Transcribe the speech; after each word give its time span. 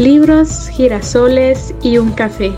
libros, 0.00 0.70
girasoles 0.70 1.74
y 1.82 1.98
un 1.98 2.12
café. 2.12 2.52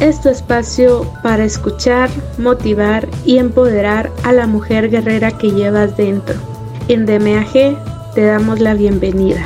Es 0.00 0.20
tu 0.20 0.28
espacio 0.28 1.10
para 1.22 1.42
escuchar, 1.42 2.10
motivar 2.36 3.08
y 3.24 3.38
empoderar 3.38 4.10
a 4.22 4.32
la 4.32 4.46
mujer 4.46 4.90
guerrera 4.90 5.30
que 5.38 5.50
llevas 5.50 5.96
dentro. 5.96 6.34
En 6.88 7.06
DMAG 7.06 8.12
te 8.14 8.26
damos 8.26 8.60
la 8.60 8.74
bienvenida. 8.74 9.40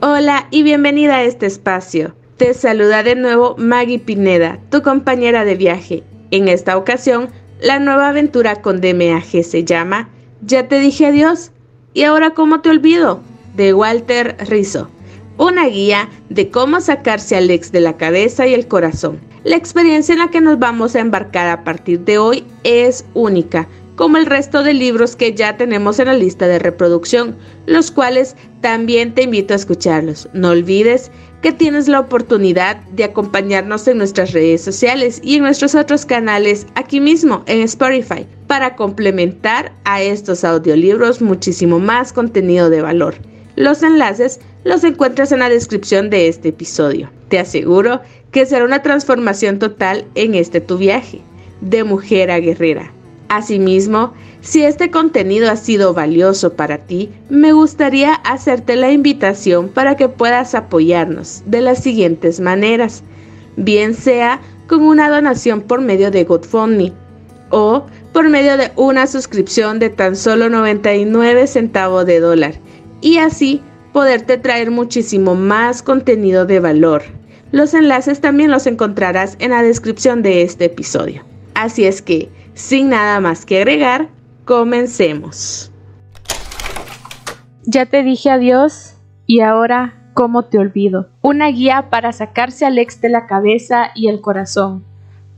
Hola 0.00 0.48
y 0.50 0.62
bienvenida 0.62 1.16
a 1.16 1.24
este 1.24 1.44
espacio. 1.44 2.14
Te 2.38 2.54
saluda 2.54 3.02
de 3.02 3.16
nuevo 3.16 3.54
Maggie 3.58 3.98
Pineda, 3.98 4.58
tu 4.70 4.80
compañera 4.80 5.44
de 5.44 5.56
viaje. 5.56 6.04
En 6.30 6.48
esta 6.48 6.78
ocasión, 6.78 7.28
la 7.60 7.78
nueva 7.78 8.08
aventura 8.08 8.62
con 8.62 8.80
DMAG 8.80 9.44
se 9.44 9.64
llama 9.64 10.08
Ya 10.40 10.68
te 10.68 10.78
dije 10.78 11.04
adiós 11.04 11.52
¿Y 11.98 12.04
ahora 12.04 12.30
cómo 12.30 12.60
te 12.60 12.70
olvido? 12.70 13.20
de 13.56 13.74
Walter 13.74 14.36
Rizzo. 14.48 14.88
Una 15.36 15.66
guía 15.66 16.08
de 16.28 16.48
cómo 16.48 16.80
sacarse 16.80 17.34
al 17.34 17.50
ex 17.50 17.72
de 17.72 17.80
la 17.80 17.96
cabeza 17.96 18.46
y 18.46 18.54
el 18.54 18.68
corazón. 18.68 19.18
La 19.42 19.56
experiencia 19.56 20.12
en 20.12 20.20
la 20.20 20.30
que 20.30 20.40
nos 20.40 20.60
vamos 20.60 20.94
a 20.94 21.00
embarcar 21.00 21.48
a 21.48 21.64
partir 21.64 21.98
de 22.04 22.18
hoy 22.18 22.44
es 22.62 23.04
única, 23.14 23.66
como 23.96 24.16
el 24.16 24.26
resto 24.26 24.62
de 24.62 24.74
libros 24.74 25.16
que 25.16 25.34
ya 25.34 25.56
tenemos 25.56 25.98
en 25.98 26.06
la 26.06 26.14
lista 26.14 26.46
de 26.46 26.60
reproducción, 26.60 27.36
los 27.66 27.90
cuales 27.90 28.36
también 28.60 29.12
te 29.12 29.22
invito 29.22 29.54
a 29.54 29.56
escucharlos. 29.56 30.28
No 30.32 30.50
olvides 30.50 31.10
que 31.42 31.52
tienes 31.52 31.88
la 31.88 32.00
oportunidad 32.00 32.76
de 32.92 33.04
acompañarnos 33.04 33.86
en 33.86 33.98
nuestras 33.98 34.32
redes 34.32 34.62
sociales 34.62 35.20
y 35.22 35.36
en 35.36 35.42
nuestros 35.42 35.74
otros 35.74 36.04
canales 36.04 36.66
aquí 36.74 37.00
mismo 37.00 37.44
en 37.46 37.60
Spotify 37.60 38.26
para 38.46 38.74
complementar 38.74 39.72
a 39.84 40.02
estos 40.02 40.44
audiolibros 40.44 41.22
muchísimo 41.22 41.78
más 41.78 42.12
contenido 42.12 42.70
de 42.70 42.82
valor. 42.82 43.14
Los 43.56 43.82
enlaces 43.82 44.40
los 44.64 44.84
encuentras 44.84 45.32
en 45.32 45.40
la 45.40 45.48
descripción 45.48 46.10
de 46.10 46.28
este 46.28 46.50
episodio. 46.50 47.10
Te 47.28 47.38
aseguro 47.38 48.00
que 48.30 48.46
será 48.46 48.64
una 48.64 48.82
transformación 48.82 49.58
total 49.58 50.04
en 50.14 50.34
este 50.34 50.60
tu 50.60 50.78
viaje, 50.78 51.20
de 51.60 51.84
mujer 51.84 52.30
a 52.30 52.38
guerrera. 52.38 52.92
Asimismo, 53.28 54.14
si 54.40 54.62
este 54.62 54.90
contenido 54.90 55.50
ha 55.50 55.56
sido 55.56 55.92
valioso 55.92 56.54
para 56.54 56.78
ti, 56.78 57.10
me 57.28 57.52
gustaría 57.52 58.14
hacerte 58.14 58.76
la 58.76 58.90
invitación 58.90 59.68
para 59.68 59.96
que 59.96 60.08
puedas 60.08 60.54
apoyarnos 60.54 61.42
de 61.44 61.60
las 61.60 61.82
siguientes 61.82 62.40
maneras, 62.40 63.02
bien 63.56 63.94
sea 63.94 64.40
con 64.66 64.82
una 64.82 65.10
donación 65.10 65.60
por 65.60 65.80
medio 65.80 66.10
de 66.10 66.24
GoFundMe 66.24 66.92
o 67.50 67.86
por 68.12 68.28
medio 68.28 68.56
de 68.56 68.72
una 68.76 69.06
suscripción 69.06 69.78
de 69.78 69.90
tan 69.90 70.16
solo 70.16 70.48
99 70.48 71.46
centavos 71.46 72.06
de 72.06 72.20
dólar 72.20 72.54
y 73.00 73.18
así 73.18 73.62
poderte 73.92 74.38
traer 74.38 74.70
muchísimo 74.70 75.34
más 75.34 75.82
contenido 75.82 76.46
de 76.46 76.60
valor. 76.60 77.02
Los 77.50 77.74
enlaces 77.74 78.20
también 78.20 78.50
los 78.50 78.66
encontrarás 78.66 79.36
en 79.38 79.50
la 79.50 79.62
descripción 79.62 80.22
de 80.22 80.42
este 80.42 80.66
episodio. 80.66 81.24
Así 81.54 81.84
es 81.84 82.02
que, 82.02 82.28
sin 82.58 82.88
nada 82.88 83.20
más 83.20 83.46
que 83.46 83.58
agregar, 83.58 84.08
comencemos. 84.44 85.70
Ya 87.62 87.86
te 87.86 88.02
dije 88.02 88.30
adiós 88.30 88.96
y 89.26 89.40
ahora, 89.40 89.94
¿cómo 90.12 90.46
te 90.46 90.58
olvido? 90.58 91.08
Una 91.22 91.48
guía 91.48 91.88
para 91.88 92.12
sacarse 92.12 92.66
al 92.66 92.78
ex 92.78 93.00
de 93.00 93.10
la 93.10 93.26
cabeza 93.26 93.92
y 93.94 94.08
el 94.08 94.20
corazón. 94.20 94.84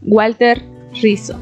Walter 0.01 0.65
Rizzo. 1.03 1.39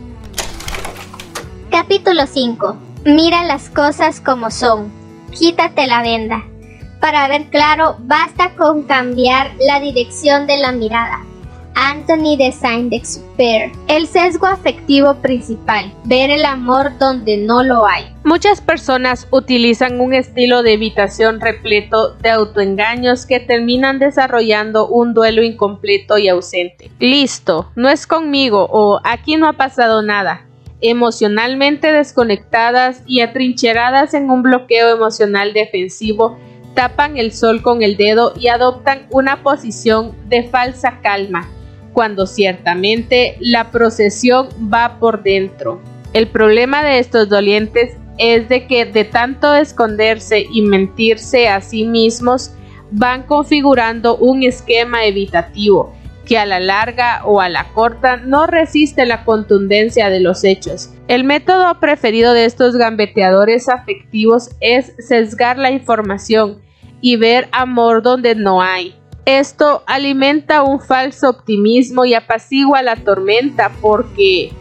Capítulo 1.70 2.27
5. 2.27 2.77
Mira 3.05 3.45
las 3.45 3.70
cosas 3.70 4.20
como 4.20 4.51
son. 4.51 4.91
Quítate 5.31 5.87
la 5.87 6.03
venda. 6.03 6.45
Para 7.01 7.29
ver 7.29 7.51
claro, 7.51 7.97
basta 8.01 8.57
con 8.57 8.83
cambiar 8.83 9.53
la 9.61 9.79
dirección 9.79 10.48
de 10.48 10.59
la 10.59 10.73
mirada. 10.73 11.20
Anthony 11.81 12.37
de 12.37 12.51
Saint-Exupéry. 12.51 13.70
El 13.86 14.08
sesgo 14.08 14.47
afectivo 14.47 15.14
principal, 15.23 15.92
ver 16.05 16.29
el 16.29 16.45
amor 16.45 16.98
donde 16.98 17.36
no 17.36 17.63
lo 17.63 17.86
hay. 17.86 18.13
Muchas 18.25 18.61
personas 18.61 19.29
utilizan 19.30 20.01
un 20.01 20.13
estilo 20.13 20.64
de 20.64 20.73
evitación 20.73 21.41
repleto 21.41 22.14
de 22.14 22.30
autoengaños 22.30 23.27
que 23.27 23.39
terminan 23.39 24.01
desarrollando 24.01 24.89
un 24.89 25.14
duelo 25.14 25.45
incompleto 25.45 26.19
y 26.19 26.29
ausente. 26.29 26.91
Listo, 26.98 27.70
no 27.77 27.89
es 27.89 28.08
conmigo 28.08 28.67
o 28.73 29.01
aquí 29.05 29.36
no 29.36 29.47
ha 29.47 29.52
pasado 29.52 30.02
nada. 30.02 30.47
Emocionalmente 30.81 31.92
desconectadas 31.92 33.05
y 33.07 33.20
atrincheradas 33.20 34.14
en 34.14 34.31
un 34.31 34.42
bloqueo 34.42 34.89
emocional 34.89 35.52
defensivo, 35.52 36.39
tapan 36.75 37.17
el 37.17 37.33
sol 37.33 37.63
con 37.63 37.85
el 37.85 37.97
dedo 37.97 38.33
y 38.36 38.48
adoptan 38.48 39.07
una 39.11 39.45
posición 39.45 40.13
de 40.29 40.42
falsa 40.42 40.98
calma 41.02 41.48
cuando 41.93 42.27
ciertamente 42.27 43.37
la 43.41 43.71
procesión 43.71 44.49
va 44.73 44.99
por 44.99 45.23
dentro. 45.23 45.81
El 46.13 46.29
problema 46.29 46.83
de 46.83 46.99
estos 46.99 47.29
dolientes 47.29 47.97
es 48.19 48.49
de 48.49 48.67
que 48.67 48.85
de 48.85 49.05
tanto 49.05 49.55
esconderse 49.55 50.47
y 50.51 50.63
mentirse 50.63 51.49
a 51.49 51.61
sí 51.61 51.85
mismos 51.85 52.53
van 52.91 53.23
configurando 53.25 54.17
un 54.17 54.43
esquema 54.43 55.05
evitativo 55.05 55.93
que 56.29 56.39
a 56.39 56.45
la 56.45 56.61
larga 56.61 57.23
o 57.25 57.41
a 57.41 57.49
la 57.49 57.73
corta 57.73 58.19
no 58.19 58.47
resiste 58.47 59.07
la 59.07 59.25
contundencia 59.25 60.11
de 60.11 60.20
los 60.20 60.45
hechos. 60.45 60.91
El 61.09 61.25
método 61.25 61.81
preferido 61.81 62.35
de 62.35 62.45
estos 62.45 62.77
gambeteadores 62.77 63.70
afectivos 63.70 64.51
es 64.61 64.93
sesgar 64.99 65.57
la 65.57 65.70
información 65.70 66.61
y 67.01 67.17
ver 67.17 67.49
amor 67.51 68.03
donde 68.03 68.35
no 68.35 68.61
hay. 68.61 68.98
Esto 69.28 69.83
alimenta 69.84 70.62
un 70.62 70.80
falso 70.80 71.28
optimismo 71.28 72.06
y 72.06 72.14
apacigua 72.14 72.80
la 72.80 72.96
tormenta 72.96 73.70
porque 73.83 74.55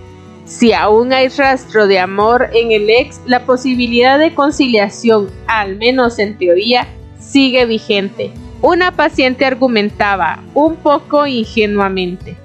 si 0.43 0.73
aún 0.73 1.13
hay 1.13 1.29
rastro 1.29 1.87
de 1.87 1.99
amor 1.99 2.49
en 2.51 2.73
el 2.73 2.89
ex, 2.89 3.21
la 3.25 3.45
posibilidad 3.45 4.19
de 4.19 4.35
conciliación, 4.35 5.29
al 5.47 5.77
menos 5.77 6.19
en 6.19 6.37
teoría, 6.37 6.85
sigue 7.17 7.65
vigente. 7.65 8.33
Una 8.61 8.91
paciente 8.91 9.45
argumentaba, 9.45 10.43
un 10.53 10.75
poco 10.75 11.25
ingenuamente. 11.25 12.35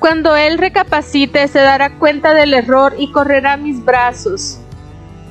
Cuando 0.00 0.36
él 0.36 0.58
recapacite 0.58 1.48
se 1.48 1.60
dará 1.60 1.98
cuenta 1.98 2.34
del 2.34 2.52
error 2.52 2.94
y 2.98 3.10
correrá 3.10 3.54
a 3.54 3.56
mis 3.56 3.82
brazos. 3.82 4.58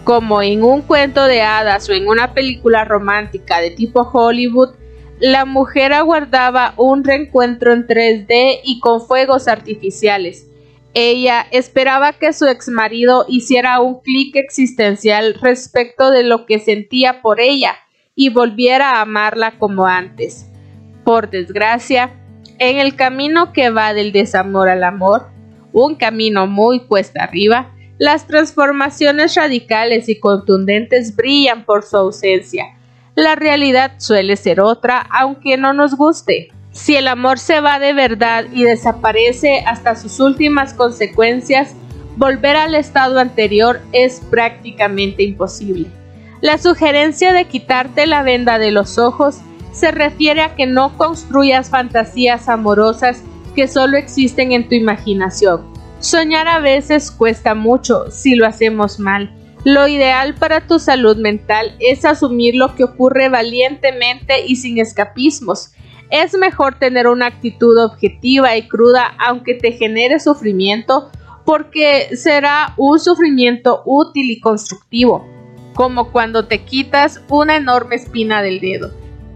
Como 0.04 0.42
en 0.42 0.64
un 0.64 0.82
cuento 0.82 1.26
de 1.26 1.44
hadas 1.44 1.88
o 1.90 1.94
en 1.94 2.08
una 2.08 2.34
película 2.34 2.86
romántica 2.86 3.60
de 3.60 3.70
tipo 3.70 4.02
Hollywood, 4.02 4.70
la 5.20 5.44
mujer 5.44 5.92
aguardaba 5.92 6.74
un 6.78 7.04
reencuentro 7.04 7.74
en 7.74 7.86
3D 7.86 8.62
y 8.64 8.80
con 8.80 9.02
fuegos 9.02 9.50
artificiales. 9.50 10.48
Ella 10.94 11.46
esperaba 11.52 12.14
que 12.14 12.32
su 12.32 12.46
exmarido 12.48 13.26
hiciera 13.28 13.82
un 13.82 14.00
clic 14.00 14.36
existencial 14.38 15.36
respecto 15.36 16.10
de 16.10 16.24
lo 16.24 16.46
que 16.46 16.60
sentía 16.60 17.22
por 17.22 17.42
ella 17.42 17.76
y 18.16 18.30
volviera 18.30 18.92
a 18.92 19.02
amarla 19.02 19.60
como 19.60 19.86
antes. 19.86 20.50
Por 21.04 21.30
desgracia, 21.30 22.12
en 22.58 22.80
el 22.80 22.96
camino 22.96 23.52
que 23.52 23.70
va 23.70 23.94
del 23.94 24.14
desamor 24.14 24.70
al 24.70 24.84
amor, 24.84 25.28
un 25.74 25.96
camino 25.96 26.48
muy 26.48 26.86
cuesta 26.86 27.26
arriba, 27.26 27.76
las 27.98 28.26
transformaciones 28.26 29.36
radicales 29.36 30.08
y 30.08 30.20
contundentes 30.20 31.16
brillan 31.16 31.66
por 31.66 31.84
su 31.84 31.98
ausencia 31.98 32.79
la 33.16 33.36
realidad 33.36 33.94
suele 33.98 34.36
ser 34.36 34.62
otra, 34.62 35.06
aunque 35.12 35.58
no 35.58 35.74
nos 35.74 35.96
guste. 35.96 36.50
Si 36.72 36.96
el 36.96 37.08
amor 37.08 37.40
se 37.40 37.62
va 37.62 37.80
de 37.80 37.94
verdad 37.94 38.46
y 38.54 38.64
desaparece 38.64 39.64
hasta 39.66 39.96
sus 39.96 40.20
últimas 40.20 40.74
consecuencias, 40.74 41.76
volver 42.16 42.56
al 42.56 42.76
estado 42.76 43.20
anterior 43.20 43.82
es 43.92 44.22
prácticamente 44.30 45.24
imposible. 45.24 45.88
La 46.42 46.58
sugerencia 46.58 47.34
de 47.34 47.46
quitarte 47.46 48.06
la 48.06 48.24
venda 48.24 48.60
de 48.60 48.72
los 48.72 48.98
ojos 48.98 49.40
se 49.72 49.92
refiere 49.92 50.42
a 50.42 50.56
que 50.56 50.66
no 50.66 50.98
construyas 50.98 51.70
fantasías 51.70 52.48
amorosas 52.48 53.24
que 53.56 53.68
solo 53.68 53.98
existen 53.98 54.52
en 54.52 54.68
tu 54.68 54.76
imaginación. 54.76 55.66
Soñar 56.00 56.48
a 56.48 56.60
veces 56.60 57.12
cuesta 57.12 57.56
mucho 57.56 58.10
si 58.10 58.36
lo 58.36 58.48
hacemos 58.48 59.00
mal, 59.00 59.34
lo 59.66 59.88
ideal 59.88 60.36
para 60.36 60.62
tu 60.68 60.80
salud 60.80 61.18
mental 61.18 61.76
es 61.80 62.06
asumir 62.06 62.56
lo 62.56 62.76
que 62.76 62.86
ocurre 62.86 63.28
valientemente 63.28 64.46
y 64.46 64.56
sin 64.56 64.78
escapismos. 64.78 65.74
Es 66.10 66.34
mejor 66.38 66.80
tener 66.80 67.08
una 67.08 67.28
actitud 67.28 67.78
objetiva 67.78 68.56
y 68.56 68.68
cruda 68.68 69.14
aunque 69.20 69.54
te 69.54 69.74
genere 69.74 70.20
sufrimiento 70.20 71.10
porque 71.46 72.16
será 72.16 72.74
un 72.78 73.00
sufrimiento 73.00 73.82
útil 73.86 74.32
y 74.32 74.40
constructivo, 74.40 75.28
como 75.74 76.12
cuando 76.12 76.46
te 76.46 76.64
quitas 76.64 77.22
una 77.28 77.58
enorme 77.58 77.96
espina 77.96 78.42
del 78.42 78.62
dedo. 78.62 78.92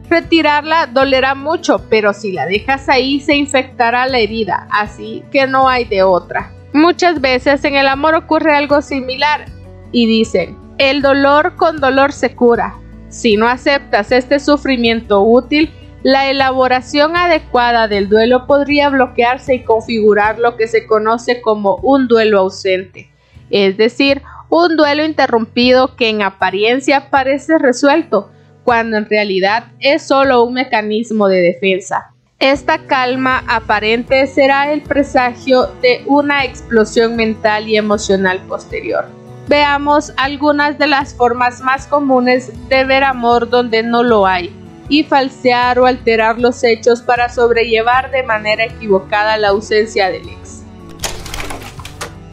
Retirarla 0.09 0.87
dolerá 0.87 1.35
mucho, 1.35 1.85
pero 1.89 2.13
si 2.13 2.31
la 2.31 2.45
dejas 2.45 2.87
ahí 2.87 3.19
se 3.19 3.35
infectará 3.35 4.07
la 4.07 4.19
herida, 4.19 4.67
así 4.71 5.23
que 5.31 5.47
no 5.47 5.67
hay 5.67 5.85
de 5.85 6.03
otra. 6.03 6.51
Muchas 6.71 7.19
veces 7.19 7.63
en 7.65 7.75
el 7.75 7.87
amor 7.87 8.15
ocurre 8.15 8.55
algo 8.55 8.81
similar 8.81 9.52
y 9.93 10.07
dicen, 10.07 10.57
el 10.77 11.01
dolor 11.01 11.55
con 11.55 11.79
dolor 11.79 12.11
se 12.11 12.35
cura. 12.35 12.75
Si 13.07 13.37
no 13.37 13.47
aceptas 13.47 14.11
este 14.11 14.41
sufrimiento 14.41 15.21
útil, 15.21 15.71
la 16.01 16.29
elaboración 16.29 17.15
adecuada 17.15 17.87
del 17.87 18.09
duelo 18.09 18.45
podría 18.45 18.89
bloquearse 18.89 19.55
y 19.55 19.63
configurar 19.63 20.37
lo 20.39 20.57
que 20.57 20.67
se 20.67 20.85
conoce 20.85 21.39
como 21.39 21.77
un 21.77 22.09
duelo 22.09 22.39
ausente, 22.39 23.09
es 23.49 23.77
decir, 23.77 24.21
un 24.49 24.75
duelo 24.75 25.05
interrumpido 25.05 25.95
que 25.95 26.09
en 26.09 26.21
apariencia 26.21 27.09
parece 27.09 27.57
resuelto, 27.57 28.29
cuando 28.65 28.97
en 28.97 29.09
realidad 29.09 29.71
es 29.79 30.05
solo 30.05 30.43
un 30.43 30.53
mecanismo 30.53 31.27
de 31.27 31.41
defensa. 31.41 32.13
Esta 32.39 32.79
calma 32.79 33.43
aparente 33.47 34.27
será 34.27 34.73
el 34.73 34.81
presagio 34.81 35.67
de 35.81 36.03
una 36.07 36.43
explosión 36.43 37.15
mental 37.15 37.69
y 37.69 37.77
emocional 37.77 38.41
posterior. 38.47 39.22
Veamos 39.47 40.13
algunas 40.17 40.77
de 40.77 40.87
las 40.87 41.13
formas 41.13 41.59
más 41.59 41.87
comunes 41.87 42.51
de 42.69 42.85
ver 42.85 43.03
amor 43.03 43.49
donde 43.49 43.83
no 43.83 44.01
lo 44.01 44.25
hay 44.25 44.55
y 44.89 45.03
falsear 45.03 45.79
o 45.79 45.85
alterar 45.85 46.39
los 46.39 46.63
hechos 46.63 47.01
para 47.01 47.29
sobrellevar 47.29 48.11
de 48.11 48.23
manera 48.23 48.65
equivocada 48.65 49.37
la 49.37 49.49
ausencia 49.49 50.09
del 50.09 50.29
ex. 50.29 50.63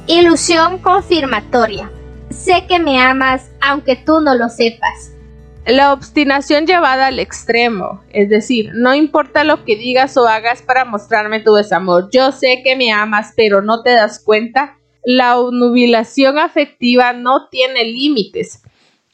Ilusión 0.07 0.79
confirmatoria. 0.79 1.91
Sé 2.31 2.67
que 2.69 2.79
me 2.79 3.01
amas 3.01 3.51
aunque 3.61 3.97
tú 3.97 4.21
no 4.21 4.35
lo 4.35 4.49
sepas. 4.49 5.13
La 5.67 5.93
obstinación 5.93 6.67
llevada 6.67 7.09
al 7.09 7.19
extremo, 7.19 8.03
es 8.11 8.29
decir, 8.29 8.71
no 8.75 8.95
importa 8.95 9.45
lo 9.45 9.65
que 9.65 9.77
digas 9.77 10.17
o 10.17 10.27
hagas 10.27 10.63
para 10.63 10.85
mostrarme 10.85 11.41
tu 11.41 11.55
desamor, 11.55 12.09
yo 12.11 12.33
sé 12.33 12.63
que 12.65 12.77
me 12.77 12.91
amas 12.93 13.35
pero 13.37 13.61
no 13.63 13.83
te 13.83 13.91
das 13.91 14.19
cuenta. 14.19 14.80
La 15.05 15.35
nubilación 15.35 16.39
afectiva 16.39 17.13
no 17.13 17.49
tiene 17.49 17.85
límites. 17.85 18.63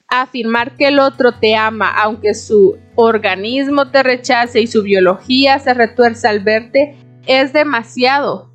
Afirmar 0.08 0.76
que 0.76 0.88
el 0.88 0.98
otro 0.98 1.32
te 1.32 1.54
ama 1.54 1.90
aunque 1.90 2.34
su 2.34 2.76
organismo 2.96 3.90
te 3.90 4.02
rechace 4.02 4.60
y 4.60 4.66
su 4.66 4.82
biología 4.82 5.58
se 5.58 5.74
retuerce 5.74 6.26
al 6.26 6.40
verte 6.40 6.96
es 7.26 7.52
demasiado. 7.52 8.50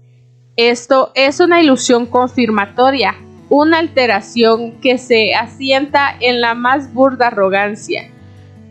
Esto 0.57 1.11
es 1.15 1.39
una 1.39 1.61
ilusión 1.61 2.05
confirmatoria, 2.05 3.15
una 3.49 3.79
alteración 3.79 4.79
que 4.81 4.97
se 4.97 5.33
asienta 5.33 6.15
en 6.19 6.41
la 6.41 6.53
más 6.53 6.93
burda 6.93 7.27
arrogancia. 7.27 8.11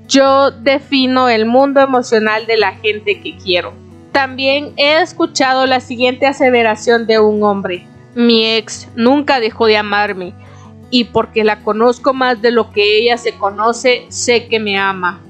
Yo 0.06 0.50
defino 0.50 1.28
el 1.28 1.46
mundo 1.46 1.80
emocional 1.80 2.46
de 2.46 2.56
la 2.58 2.72
gente 2.72 3.20
que 3.20 3.36
quiero. 3.36 3.72
También 4.12 4.72
he 4.76 5.00
escuchado 5.00 5.66
la 5.66 5.80
siguiente 5.80 6.26
aseveración 6.26 7.06
de 7.06 7.20
un 7.20 7.42
hombre. 7.42 7.86
Mi 8.14 8.44
ex 8.44 8.88
nunca 8.96 9.40
dejó 9.40 9.66
de 9.66 9.76
amarme 9.76 10.34
y 10.90 11.04
porque 11.04 11.44
la 11.44 11.62
conozco 11.62 12.12
más 12.12 12.42
de 12.42 12.50
lo 12.50 12.72
que 12.72 12.98
ella 12.98 13.16
se 13.16 13.32
conoce, 13.34 14.06
sé 14.08 14.48
que 14.48 14.58
me 14.58 14.78
ama. 14.78 15.20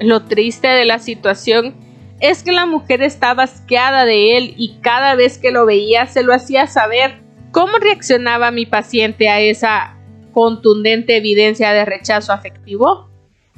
Lo 0.00 0.24
triste 0.24 0.68
de 0.68 0.84
la 0.84 0.98
situación 0.98 1.74
es 2.20 2.42
que 2.42 2.52
la 2.52 2.66
mujer 2.66 3.02
estaba 3.02 3.42
asqueada 3.42 4.04
de 4.04 4.38
él 4.38 4.54
y 4.56 4.78
cada 4.80 5.14
vez 5.14 5.38
que 5.38 5.50
lo 5.50 5.66
veía 5.66 6.06
se 6.06 6.22
lo 6.22 6.32
hacía 6.32 6.66
saber. 6.66 7.20
¿Cómo 7.52 7.78
reaccionaba 7.78 8.50
mi 8.50 8.66
paciente 8.66 9.28
a 9.28 9.40
esa 9.40 9.96
contundente 10.32 11.16
evidencia 11.16 11.72
de 11.72 11.84
rechazo 11.84 12.32
afectivo? 12.32 13.08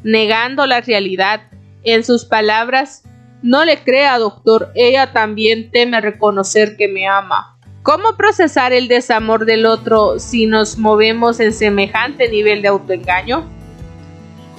Negando 0.02 0.66
la 0.66 0.80
realidad. 0.80 1.42
En 1.84 2.04
sus 2.04 2.24
palabras, 2.24 3.04
no 3.42 3.64
le 3.64 3.78
crea, 3.78 4.18
doctor, 4.18 4.72
ella 4.74 5.12
también 5.12 5.70
teme 5.70 6.00
reconocer 6.00 6.76
que 6.76 6.88
me 6.88 7.06
ama. 7.06 7.57
¿Cómo 7.88 8.18
procesar 8.18 8.74
el 8.74 8.86
desamor 8.86 9.46
del 9.46 9.64
otro 9.64 10.18
si 10.18 10.44
nos 10.44 10.76
movemos 10.76 11.40
en 11.40 11.54
semejante 11.54 12.28
nivel 12.28 12.60
de 12.60 12.68
autoengaño? 12.68 13.48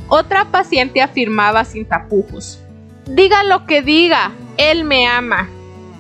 Otra 0.08 0.46
paciente 0.46 1.00
afirmaba 1.00 1.64
sin 1.64 1.86
tapujos. 1.86 2.60
Diga 3.06 3.44
lo 3.44 3.68
que 3.68 3.84
diga, 3.84 4.32
él 4.58 4.84
me 4.84 5.06
ama. 5.06 5.48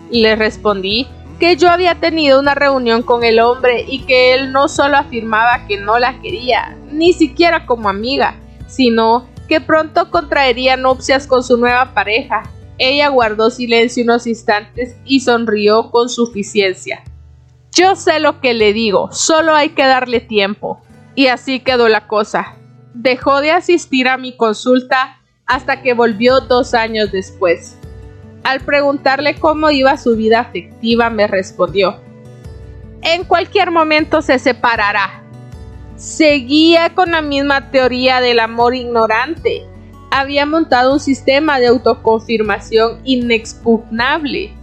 Le 0.09 0.35
respondí, 0.35 1.05
que 1.39 1.55
yo 1.55 1.69
había 1.69 1.93
tenido 1.99 2.39
una 2.39 2.55
reunión 2.55 3.03
con 3.03 3.23
el 3.23 3.39
hombre 3.39 3.85
y 3.87 4.07
que 4.07 4.33
él 4.33 4.51
no 4.51 4.67
solo 4.67 4.97
afirmaba 4.97 5.67
que 5.67 5.77
no 5.77 5.99
la 5.99 6.19
quería, 6.21 6.75
ni 6.91 7.13
siquiera 7.13 7.67
como 7.67 7.89
amiga, 7.89 8.37
sino 8.65 9.27
que 9.47 9.61
pronto 9.61 10.09
contraería 10.09 10.77
nupcias 10.77 11.27
con 11.27 11.43
su 11.43 11.57
nueva 11.57 11.93
pareja. 11.93 12.41
Ella 12.79 13.09
guardó 13.09 13.51
silencio 13.51 14.03
unos 14.03 14.25
instantes 14.25 14.95
y 15.05 15.19
sonrió 15.19 15.91
con 15.91 16.09
suficiencia. 16.09 17.03
Yo 17.79 17.95
sé 17.95 18.19
lo 18.19 18.41
que 18.41 18.53
le 18.53 18.73
digo, 18.73 19.09
solo 19.13 19.55
hay 19.55 19.69
que 19.69 19.85
darle 19.85 20.19
tiempo. 20.19 20.81
Y 21.15 21.27
así 21.27 21.61
quedó 21.61 21.87
la 21.87 22.07
cosa. 22.07 22.55
Dejó 22.93 23.39
de 23.39 23.51
asistir 23.51 24.09
a 24.09 24.17
mi 24.17 24.35
consulta 24.35 25.21
hasta 25.45 25.81
que 25.81 25.93
volvió 25.93 26.41
dos 26.41 26.73
años 26.73 27.09
después. 27.13 27.77
Al 28.43 28.59
preguntarle 28.59 29.35
cómo 29.35 29.71
iba 29.71 29.95
su 29.95 30.17
vida 30.17 30.41
afectiva, 30.41 31.09
me 31.09 31.25
respondió, 31.25 32.01
en 33.01 33.23
cualquier 33.23 33.71
momento 33.71 34.21
se 34.21 34.39
separará. 34.39 35.23
Seguía 35.95 36.93
con 36.93 37.11
la 37.11 37.21
misma 37.21 37.71
teoría 37.71 38.19
del 38.19 38.41
amor 38.41 38.75
ignorante. 38.75 39.65
Había 40.11 40.45
montado 40.45 40.91
un 40.91 40.99
sistema 40.99 41.61
de 41.61 41.67
autoconfirmación 41.67 42.99
inexpugnable. 43.05 44.58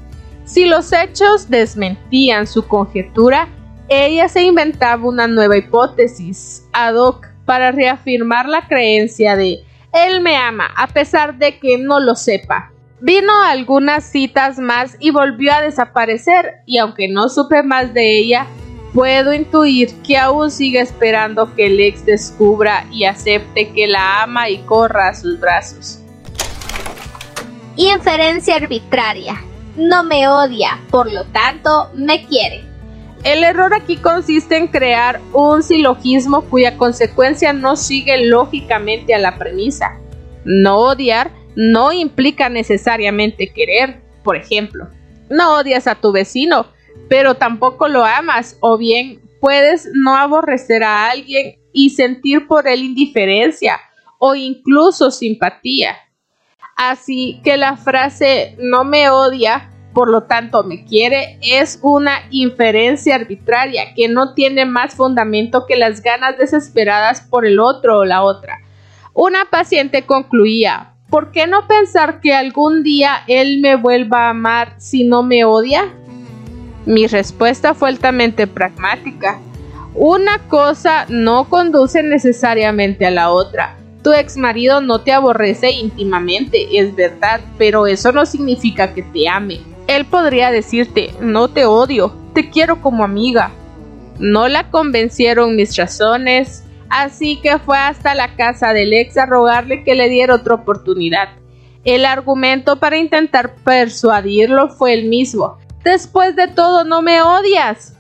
Si 0.46 0.64
los 0.64 0.92
hechos 0.92 1.50
desmentían 1.50 2.46
su 2.46 2.66
conjetura, 2.66 3.48
ella 3.88 4.28
se 4.28 4.44
inventaba 4.44 5.04
una 5.04 5.26
nueva 5.26 5.56
hipótesis 5.56 6.64
ad 6.72 6.94
hoc 6.94 7.26
para 7.44 7.72
reafirmar 7.72 8.48
la 8.48 8.66
creencia 8.66 9.36
de 9.36 9.64
él 9.92 10.20
me 10.20 10.36
ama 10.36 10.68
a 10.76 10.86
pesar 10.88 11.36
de 11.38 11.58
que 11.58 11.78
no 11.78 12.00
lo 12.00 12.14
sepa. 12.14 12.70
Vino 13.00 13.42
algunas 13.42 14.04
citas 14.04 14.58
más 14.58 14.96
y 15.00 15.10
volvió 15.10 15.52
a 15.52 15.60
desaparecer, 15.60 16.56
y 16.64 16.78
aunque 16.78 17.08
no 17.08 17.28
supe 17.28 17.62
más 17.62 17.92
de 17.92 18.18
ella, 18.18 18.46
puedo 18.94 19.32
intuir 19.32 19.90
que 20.02 20.16
aún 20.16 20.50
sigue 20.50 20.80
esperando 20.80 21.54
que 21.54 21.66
el 21.66 21.80
ex 21.80 22.06
descubra 22.06 22.86
y 22.90 23.04
acepte 23.04 23.72
que 23.72 23.86
la 23.86 24.22
ama 24.22 24.48
y 24.48 24.58
corra 24.58 25.08
a 25.08 25.14
sus 25.14 25.38
brazos. 25.40 26.00
Inferencia 27.76 28.56
arbitraria. 28.56 29.42
No 29.76 30.04
me 30.04 30.26
odia, 30.28 30.80
por 30.90 31.12
lo 31.12 31.24
tanto, 31.26 31.90
me 31.94 32.24
quiere. 32.26 32.64
El 33.24 33.44
error 33.44 33.74
aquí 33.74 33.96
consiste 33.96 34.56
en 34.56 34.68
crear 34.68 35.20
un 35.32 35.62
silogismo 35.62 36.42
cuya 36.42 36.76
consecuencia 36.76 37.52
no 37.52 37.76
sigue 37.76 38.26
lógicamente 38.26 39.14
a 39.14 39.18
la 39.18 39.36
premisa. 39.36 39.98
No 40.44 40.78
odiar 40.78 41.32
no 41.56 41.92
implica 41.92 42.48
necesariamente 42.48 43.52
querer. 43.52 44.00
Por 44.22 44.36
ejemplo, 44.36 44.88
no 45.28 45.56
odias 45.56 45.86
a 45.86 45.96
tu 45.96 46.12
vecino, 46.12 46.66
pero 47.08 47.34
tampoco 47.34 47.88
lo 47.88 48.04
amas, 48.04 48.56
o 48.60 48.78
bien 48.78 49.20
puedes 49.40 49.88
no 49.92 50.16
aborrecer 50.16 50.82
a 50.84 51.10
alguien 51.10 51.58
y 51.72 51.90
sentir 51.90 52.46
por 52.46 52.66
él 52.66 52.82
indiferencia 52.82 53.78
o 54.18 54.34
incluso 54.34 55.10
simpatía. 55.10 55.96
Así 56.76 57.40
que 57.42 57.56
la 57.56 57.76
frase 57.76 58.54
no 58.58 58.84
me 58.84 59.08
odia, 59.08 59.70
por 59.96 60.10
lo 60.10 60.24
tanto 60.24 60.62
me 60.62 60.84
quiere, 60.84 61.38
es 61.40 61.78
una 61.80 62.18
inferencia 62.30 63.14
arbitraria 63.14 63.94
que 63.94 64.08
no 64.08 64.34
tiene 64.34 64.66
más 64.66 64.94
fundamento 64.94 65.64
que 65.64 65.74
las 65.74 66.02
ganas 66.02 66.36
desesperadas 66.36 67.22
por 67.22 67.46
el 67.46 67.58
otro 67.58 68.00
o 68.00 68.04
la 68.04 68.22
otra. 68.22 68.60
Una 69.14 69.46
paciente 69.46 70.02
concluía, 70.02 70.92
¿por 71.08 71.32
qué 71.32 71.46
no 71.46 71.66
pensar 71.66 72.20
que 72.20 72.34
algún 72.34 72.82
día 72.82 73.22
él 73.26 73.60
me 73.62 73.76
vuelva 73.76 74.26
a 74.26 74.30
amar 74.30 74.74
si 74.76 75.02
no 75.02 75.22
me 75.22 75.46
odia? 75.46 75.94
Mi 76.84 77.06
respuesta 77.06 77.72
fue 77.72 77.88
altamente 77.88 78.46
pragmática. 78.46 79.40
Una 79.94 80.40
cosa 80.48 81.06
no 81.08 81.48
conduce 81.48 82.02
necesariamente 82.02 83.06
a 83.06 83.10
la 83.10 83.30
otra. 83.30 83.78
Tu 84.02 84.12
ex 84.12 84.36
marido 84.36 84.82
no 84.82 85.00
te 85.00 85.12
aborrece 85.12 85.70
íntimamente, 85.70 86.78
es 86.78 86.94
verdad, 86.94 87.40
pero 87.56 87.86
eso 87.86 88.12
no 88.12 88.26
significa 88.26 88.92
que 88.92 89.02
te 89.02 89.26
ame. 89.26 89.60
Él 89.86 90.04
podría 90.04 90.50
decirte, 90.50 91.12
no 91.20 91.48
te 91.48 91.64
odio, 91.64 92.14
te 92.34 92.50
quiero 92.50 92.80
como 92.80 93.04
amiga. 93.04 93.52
No 94.18 94.48
la 94.48 94.70
convencieron 94.70 95.54
mis 95.54 95.76
razones, 95.76 96.64
así 96.88 97.40
que 97.40 97.58
fue 97.58 97.78
hasta 97.78 98.14
la 98.14 98.34
casa 98.34 98.72
del 98.72 98.92
ex 98.92 99.16
a 99.16 99.26
rogarle 99.26 99.84
que 99.84 99.94
le 99.94 100.08
diera 100.08 100.34
otra 100.34 100.54
oportunidad. 100.54 101.28
El 101.84 102.04
argumento 102.04 102.80
para 102.80 102.96
intentar 102.96 103.54
persuadirlo 103.62 104.70
fue 104.70 104.92
el 104.92 105.08
mismo. 105.08 105.58
Después 105.84 106.34
de 106.34 106.48
todo, 106.48 106.82
no 106.82 107.00
me 107.00 107.22
odias. 107.22 107.96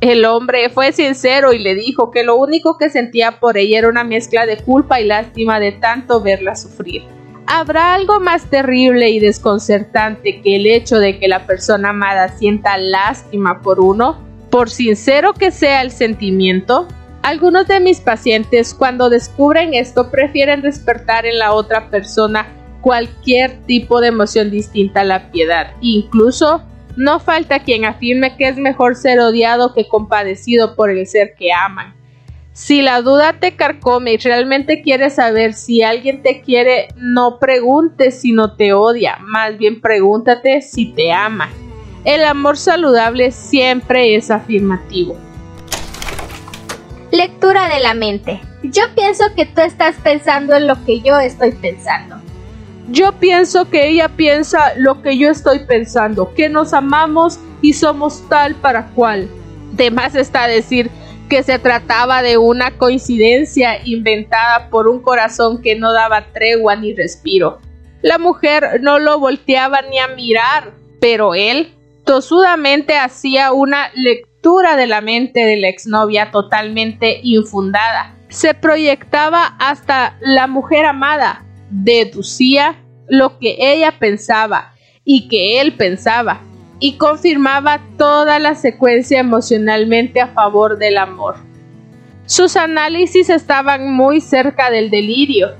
El 0.00 0.24
hombre 0.24 0.70
fue 0.70 0.92
sincero 0.92 1.52
y 1.52 1.60
le 1.60 1.76
dijo 1.76 2.10
que 2.10 2.24
lo 2.24 2.36
único 2.36 2.76
que 2.78 2.90
sentía 2.90 3.38
por 3.38 3.56
ella 3.56 3.78
era 3.78 3.88
una 3.88 4.02
mezcla 4.02 4.44
de 4.44 4.56
culpa 4.56 5.00
y 5.00 5.04
lástima 5.04 5.60
de 5.60 5.72
tanto 5.72 6.20
verla 6.20 6.56
sufrir. 6.56 7.15
¿Habrá 7.46 7.94
algo 7.94 8.20
más 8.20 8.50
terrible 8.50 9.10
y 9.10 9.20
desconcertante 9.20 10.40
que 10.42 10.56
el 10.56 10.66
hecho 10.66 10.98
de 10.98 11.18
que 11.18 11.28
la 11.28 11.46
persona 11.46 11.90
amada 11.90 12.28
sienta 12.28 12.76
lástima 12.76 13.62
por 13.62 13.80
uno? 13.80 14.18
Por 14.50 14.70
sincero 14.70 15.32
que 15.34 15.50
sea 15.50 15.82
el 15.82 15.90
sentimiento, 15.90 16.88
Algunos 17.26 17.66
de 17.66 17.80
mis 17.80 18.00
pacientes 18.00 18.72
cuando 18.72 19.10
descubren 19.10 19.74
esto 19.74 20.12
prefieren 20.12 20.62
despertar 20.62 21.26
en 21.26 21.40
la 21.40 21.54
otra 21.54 21.90
persona 21.90 22.46
cualquier 22.82 23.66
tipo 23.66 24.00
de 24.00 24.06
emoción 24.06 24.48
distinta 24.48 25.00
a 25.00 25.04
la 25.04 25.32
piedad. 25.32 25.72
Incluso 25.80 26.62
no 26.96 27.18
falta 27.18 27.64
quien 27.64 27.84
afirme 27.84 28.36
que 28.36 28.46
es 28.46 28.58
mejor 28.58 28.94
ser 28.94 29.18
odiado 29.18 29.74
que 29.74 29.88
compadecido 29.88 30.76
por 30.76 30.88
el 30.88 31.04
ser 31.08 31.34
que 31.36 31.52
aman. 31.52 31.95
Si 32.56 32.80
la 32.80 33.02
duda 33.02 33.34
te 33.38 33.54
carcome 33.54 34.14
y 34.14 34.16
realmente 34.16 34.80
quieres 34.80 35.16
saber 35.16 35.52
si 35.52 35.82
alguien 35.82 36.22
te 36.22 36.40
quiere, 36.40 36.88
no 36.96 37.38
preguntes 37.38 38.22
si 38.22 38.32
no 38.32 38.56
te 38.56 38.72
odia, 38.72 39.18
más 39.20 39.58
bien 39.58 39.82
pregúntate 39.82 40.62
si 40.62 40.86
te 40.86 41.12
ama. 41.12 41.50
El 42.06 42.24
amor 42.24 42.56
saludable 42.56 43.30
siempre 43.30 44.16
es 44.16 44.30
afirmativo. 44.30 45.18
Lectura 47.10 47.68
de 47.68 47.78
la 47.80 47.92
mente. 47.92 48.40
Yo 48.62 48.84
pienso 48.94 49.24
que 49.36 49.44
tú 49.44 49.60
estás 49.60 49.96
pensando 49.96 50.56
en 50.56 50.66
lo 50.66 50.82
que 50.86 51.02
yo 51.02 51.20
estoy 51.20 51.52
pensando. 51.52 52.16
Yo 52.88 53.12
pienso 53.12 53.68
que 53.68 53.86
ella 53.86 54.08
piensa 54.08 54.72
lo 54.78 55.02
que 55.02 55.18
yo 55.18 55.28
estoy 55.28 55.58
pensando, 55.66 56.32
que 56.32 56.48
nos 56.48 56.72
amamos 56.72 57.38
y 57.60 57.74
somos 57.74 58.26
tal 58.30 58.54
para 58.54 58.86
cual. 58.94 59.28
De 59.72 59.90
más 59.90 60.14
está 60.14 60.46
decir 60.46 60.90
que 61.28 61.42
se 61.42 61.58
trataba 61.58 62.22
de 62.22 62.38
una 62.38 62.76
coincidencia 62.78 63.80
inventada 63.84 64.70
por 64.70 64.88
un 64.88 65.00
corazón 65.00 65.60
que 65.60 65.74
no 65.74 65.92
daba 65.92 66.32
tregua 66.32 66.76
ni 66.76 66.94
respiro. 66.94 67.58
La 68.02 68.18
mujer 68.18 68.80
no 68.82 68.98
lo 68.98 69.18
volteaba 69.18 69.82
ni 69.82 69.98
a 69.98 70.08
mirar, 70.08 70.72
pero 71.00 71.34
él 71.34 71.74
tosudamente 72.04 72.96
hacía 72.96 73.52
una 73.52 73.90
lectura 73.94 74.76
de 74.76 74.86
la 74.86 75.00
mente 75.00 75.40
de 75.40 75.56
la 75.56 75.68
exnovia 75.68 76.30
totalmente 76.30 77.20
infundada. 77.22 78.16
Se 78.28 78.54
proyectaba 78.54 79.56
hasta 79.58 80.16
la 80.20 80.46
mujer 80.46 80.86
amada, 80.86 81.44
deducía 81.70 82.76
lo 83.08 83.38
que 83.38 83.56
ella 83.58 83.98
pensaba 83.98 84.74
y 85.04 85.28
que 85.28 85.60
él 85.60 85.74
pensaba, 85.74 86.42
y 86.78 86.96
confirmaba 86.98 87.80
toda 87.96 88.38
la 88.38 88.54
secuencia 88.54 89.20
emocionalmente 89.20 90.20
a 90.20 90.28
favor 90.28 90.78
del 90.78 90.98
amor. 90.98 91.36
Sus 92.26 92.56
análisis 92.56 93.30
estaban 93.30 93.92
muy 93.92 94.20
cerca 94.20 94.70
del 94.70 94.90
delirio. 94.90 95.50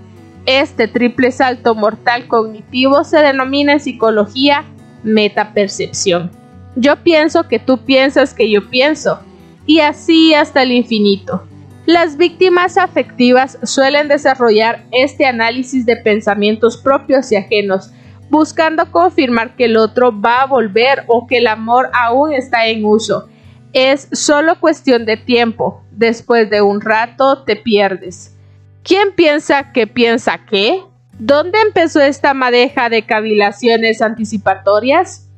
Este 0.46 0.88
triple 0.88 1.30
salto 1.30 1.74
mortal 1.74 2.26
cognitivo 2.28 3.04
se 3.04 3.18
denomina 3.18 3.74
en 3.74 3.80
psicología 3.80 4.64
metapercepción. 5.02 6.30
Yo 6.74 6.96
pienso 7.02 7.48
que 7.48 7.58
tú 7.58 7.78
piensas 7.78 8.34
que 8.34 8.50
yo 8.50 8.68
pienso, 8.68 9.20
y 9.64 9.80
así 9.80 10.34
hasta 10.34 10.62
el 10.62 10.72
infinito. 10.72 11.42
Las 11.86 12.16
víctimas 12.16 12.78
afectivas 12.78 13.58
suelen 13.62 14.08
desarrollar 14.08 14.84
este 14.90 15.24
análisis 15.24 15.86
de 15.86 15.96
pensamientos 15.96 16.76
propios 16.76 17.30
y 17.30 17.36
ajenos, 17.36 17.92
buscando 18.30 18.90
confirmar 18.90 19.56
que 19.56 19.66
el 19.66 19.76
otro 19.76 20.18
va 20.18 20.42
a 20.42 20.46
volver 20.46 21.04
o 21.06 21.26
que 21.26 21.38
el 21.38 21.46
amor 21.46 21.90
aún 21.92 22.32
está 22.32 22.66
en 22.66 22.84
uso. 22.84 23.28
Es 23.72 24.08
solo 24.12 24.58
cuestión 24.58 25.04
de 25.04 25.16
tiempo. 25.16 25.82
Después 25.90 26.50
de 26.50 26.62
un 26.62 26.80
rato 26.80 27.42
te 27.44 27.56
pierdes. 27.56 28.36
¿Quién 28.82 29.12
piensa 29.14 29.72
que 29.72 29.86
piensa 29.86 30.40
qué? 30.48 30.82
¿Dónde 31.18 31.58
empezó 31.60 32.00
esta 32.00 32.34
madeja 32.34 32.88
de 32.88 33.02
cavilaciones 33.02 34.02
anticipatorias? 34.02 35.28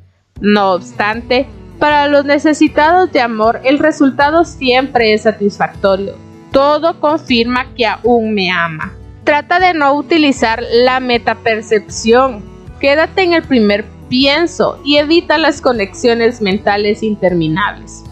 No 0.40 0.72
obstante, 0.72 1.46
para 1.78 2.08
los 2.08 2.24
necesitados 2.24 3.12
de 3.12 3.20
amor 3.20 3.60
el 3.64 3.78
resultado 3.78 4.44
siempre 4.44 5.14
es 5.14 5.22
satisfactorio. 5.22 6.14
Todo 6.52 6.98
confirma 6.98 7.72
que 7.74 7.86
aún 7.86 8.34
me 8.34 8.50
ama. 8.50 8.92
Trata 9.22 9.60
de 9.60 9.74
no 9.74 9.94
utilizar 9.94 10.62
la 10.84 11.00
metapercepción. 11.00 12.42
Quédate 12.80 13.22
en 13.22 13.34
el 13.34 13.42
primer 13.42 13.84
pienso 14.08 14.80
y 14.84 14.96
evita 14.96 15.36
las 15.38 15.60
conexiones 15.60 16.40
mentales 16.40 17.02
interminables. 17.02 18.04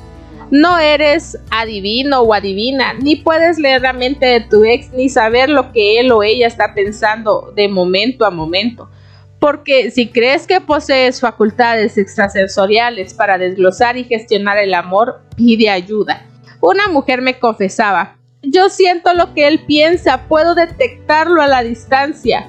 No 0.50 0.78
eres 0.78 1.38
adivino 1.50 2.20
o 2.20 2.32
adivina, 2.32 2.92
ni 2.94 3.16
puedes 3.16 3.58
leer 3.58 3.82
la 3.82 3.92
mente 3.92 4.26
de 4.26 4.40
tu 4.40 4.64
ex 4.64 4.92
ni 4.92 5.08
saber 5.08 5.48
lo 5.48 5.72
que 5.72 5.98
él 5.98 6.12
o 6.12 6.22
ella 6.22 6.46
está 6.46 6.74
pensando 6.74 7.52
de 7.56 7.68
momento 7.68 8.24
a 8.24 8.30
momento. 8.30 8.88
Porque 9.40 9.90
si 9.90 10.08
crees 10.08 10.46
que 10.46 10.60
posees 10.60 11.20
facultades 11.20 11.98
extrasensoriales 11.98 13.12
para 13.14 13.38
desglosar 13.38 13.96
y 13.96 14.04
gestionar 14.04 14.58
el 14.58 14.74
amor, 14.74 15.22
pide 15.36 15.68
ayuda. 15.68 16.26
Una 16.60 16.88
mujer 16.88 17.22
me 17.22 17.38
confesaba, 17.38 18.16
yo 18.42 18.68
siento 18.68 19.14
lo 19.14 19.34
que 19.34 19.48
él 19.48 19.64
piensa, 19.66 20.28
puedo 20.28 20.54
detectarlo 20.54 21.42
a 21.42 21.48
la 21.48 21.62
distancia. 21.62 22.48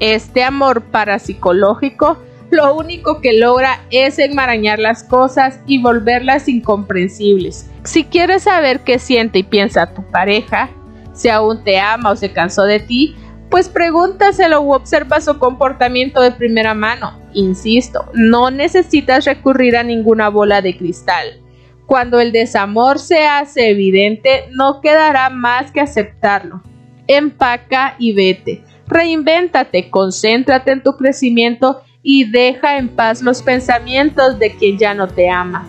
Este 0.00 0.44
amor 0.44 0.82
parapsicológico 0.84 2.18
lo 2.50 2.74
único 2.76 3.20
que 3.20 3.32
logra 3.32 3.80
es 3.90 4.18
enmarañar 4.18 4.78
las 4.78 5.02
cosas 5.02 5.60
y 5.66 5.82
volverlas 5.82 6.48
incomprensibles. 6.48 7.68
Si 7.82 8.04
quieres 8.04 8.44
saber 8.44 8.80
qué 8.80 8.98
siente 8.98 9.40
y 9.40 9.42
piensa 9.42 9.92
tu 9.92 10.02
pareja, 10.10 10.70
si 11.12 11.28
aún 11.28 11.64
te 11.64 11.80
ama 11.80 12.10
o 12.10 12.16
se 12.16 12.32
cansó 12.32 12.62
de 12.62 12.78
ti, 12.78 13.16
pues 13.50 13.68
pregúntaselo 13.68 14.60
u 14.60 14.74
observa 14.74 15.20
su 15.20 15.38
comportamiento 15.38 16.20
de 16.20 16.32
primera 16.32 16.74
mano. 16.74 17.18
Insisto, 17.32 18.04
no 18.12 18.50
necesitas 18.50 19.24
recurrir 19.24 19.76
a 19.76 19.82
ninguna 19.82 20.28
bola 20.28 20.62
de 20.62 20.76
cristal. 20.76 21.40
Cuando 21.86 22.20
el 22.20 22.32
desamor 22.32 22.98
se 22.98 23.24
hace 23.24 23.70
evidente, 23.70 24.44
no 24.50 24.80
quedará 24.80 25.30
más 25.30 25.70
que 25.70 25.80
aceptarlo. 25.80 26.62
Empaca 27.06 27.94
y 27.98 28.12
vete. 28.12 28.64
Reinvéntate, 28.88 29.90
concéntrate 29.90 30.72
en 30.72 30.82
tu 30.82 30.96
crecimiento 30.96 31.82
y 32.02 32.30
deja 32.30 32.78
en 32.78 32.88
paz 32.88 33.22
los 33.22 33.42
pensamientos 33.42 34.38
de 34.38 34.54
quien 34.54 34.78
ya 34.78 34.94
no 34.94 35.08
te 35.08 35.28
ama. 35.28 35.66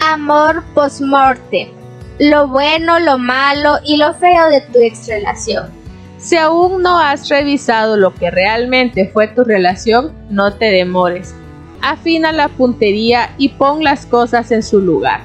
Amor 0.00 0.62
post-mortem 0.74 1.76
lo 2.18 2.48
bueno, 2.48 2.98
lo 2.98 3.18
malo 3.18 3.76
y 3.84 3.98
lo 3.98 4.14
feo 4.14 4.48
de 4.48 4.62
tu 4.62 4.78
ex 4.78 5.06
relación. 5.06 5.66
Si 6.18 6.36
aún 6.36 6.82
no 6.82 6.98
has 6.98 7.28
revisado 7.28 7.96
lo 7.96 8.14
que 8.14 8.30
realmente 8.30 9.10
fue 9.12 9.28
tu 9.28 9.44
relación, 9.44 10.12
no 10.30 10.54
te 10.54 10.66
demores. 10.66 11.34
Afina 11.82 12.32
la 12.32 12.48
puntería 12.48 13.34
y 13.36 13.50
pon 13.50 13.84
las 13.84 14.06
cosas 14.06 14.50
en 14.50 14.62
su 14.62 14.80
lugar. 14.80 15.20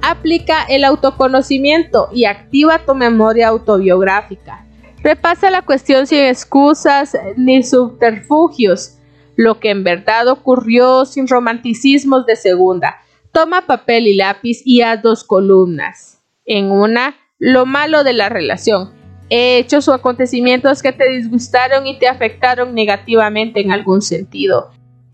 Aplica 0.00 0.64
el 0.64 0.84
autoconocimiento 0.84 2.08
y 2.10 2.24
activa 2.24 2.86
tu 2.86 2.94
memoria 2.94 3.48
autobiográfica. 3.48 4.64
Repasa 5.02 5.50
la 5.50 5.62
cuestión 5.62 6.06
sin 6.06 6.20
excusas 6.20 7.16
ni 7.36 7.62
subterfugios, 7.62 8.98
lo 9.36 9.58
que 9.58 9.70
en 9.70 9.82
verdad 9.82 10.28
ocurrió 10.28 11.06
sin 11.06 11.26
romanticismos 11.26 12.26
de 12.26 12.36
segunda. 12.36 12.96
Toma 13.32 13.66
papel 13.66 14.06
y 14.06 14.16
lápiz 14.16 14.60
y 14.64 14.82
haz 14.82 15.02
dos 15.02 15.24
columnas 15.24 16.20
en 16.44 16.70
una 16.70 17.16
lo 17.38 17.64
malo 17.64 18.04
de 18.04 18.12
la 18.12 18.28
relación, 18.28 18.92
hechos 19.30 19.88
o 19.88 19.94
acontecimientos 19.94 20.82
que 20.82 20.92
te 20.92 21.08
disgustaron 21.08 21.86
y 21.86 21.98
te 21.98 22.06
afectaron 22.06 22.74
negativamente 22.74 23.60
en 23.60 23.72
algún 23.72 24.02
sentido. 24.02 24.70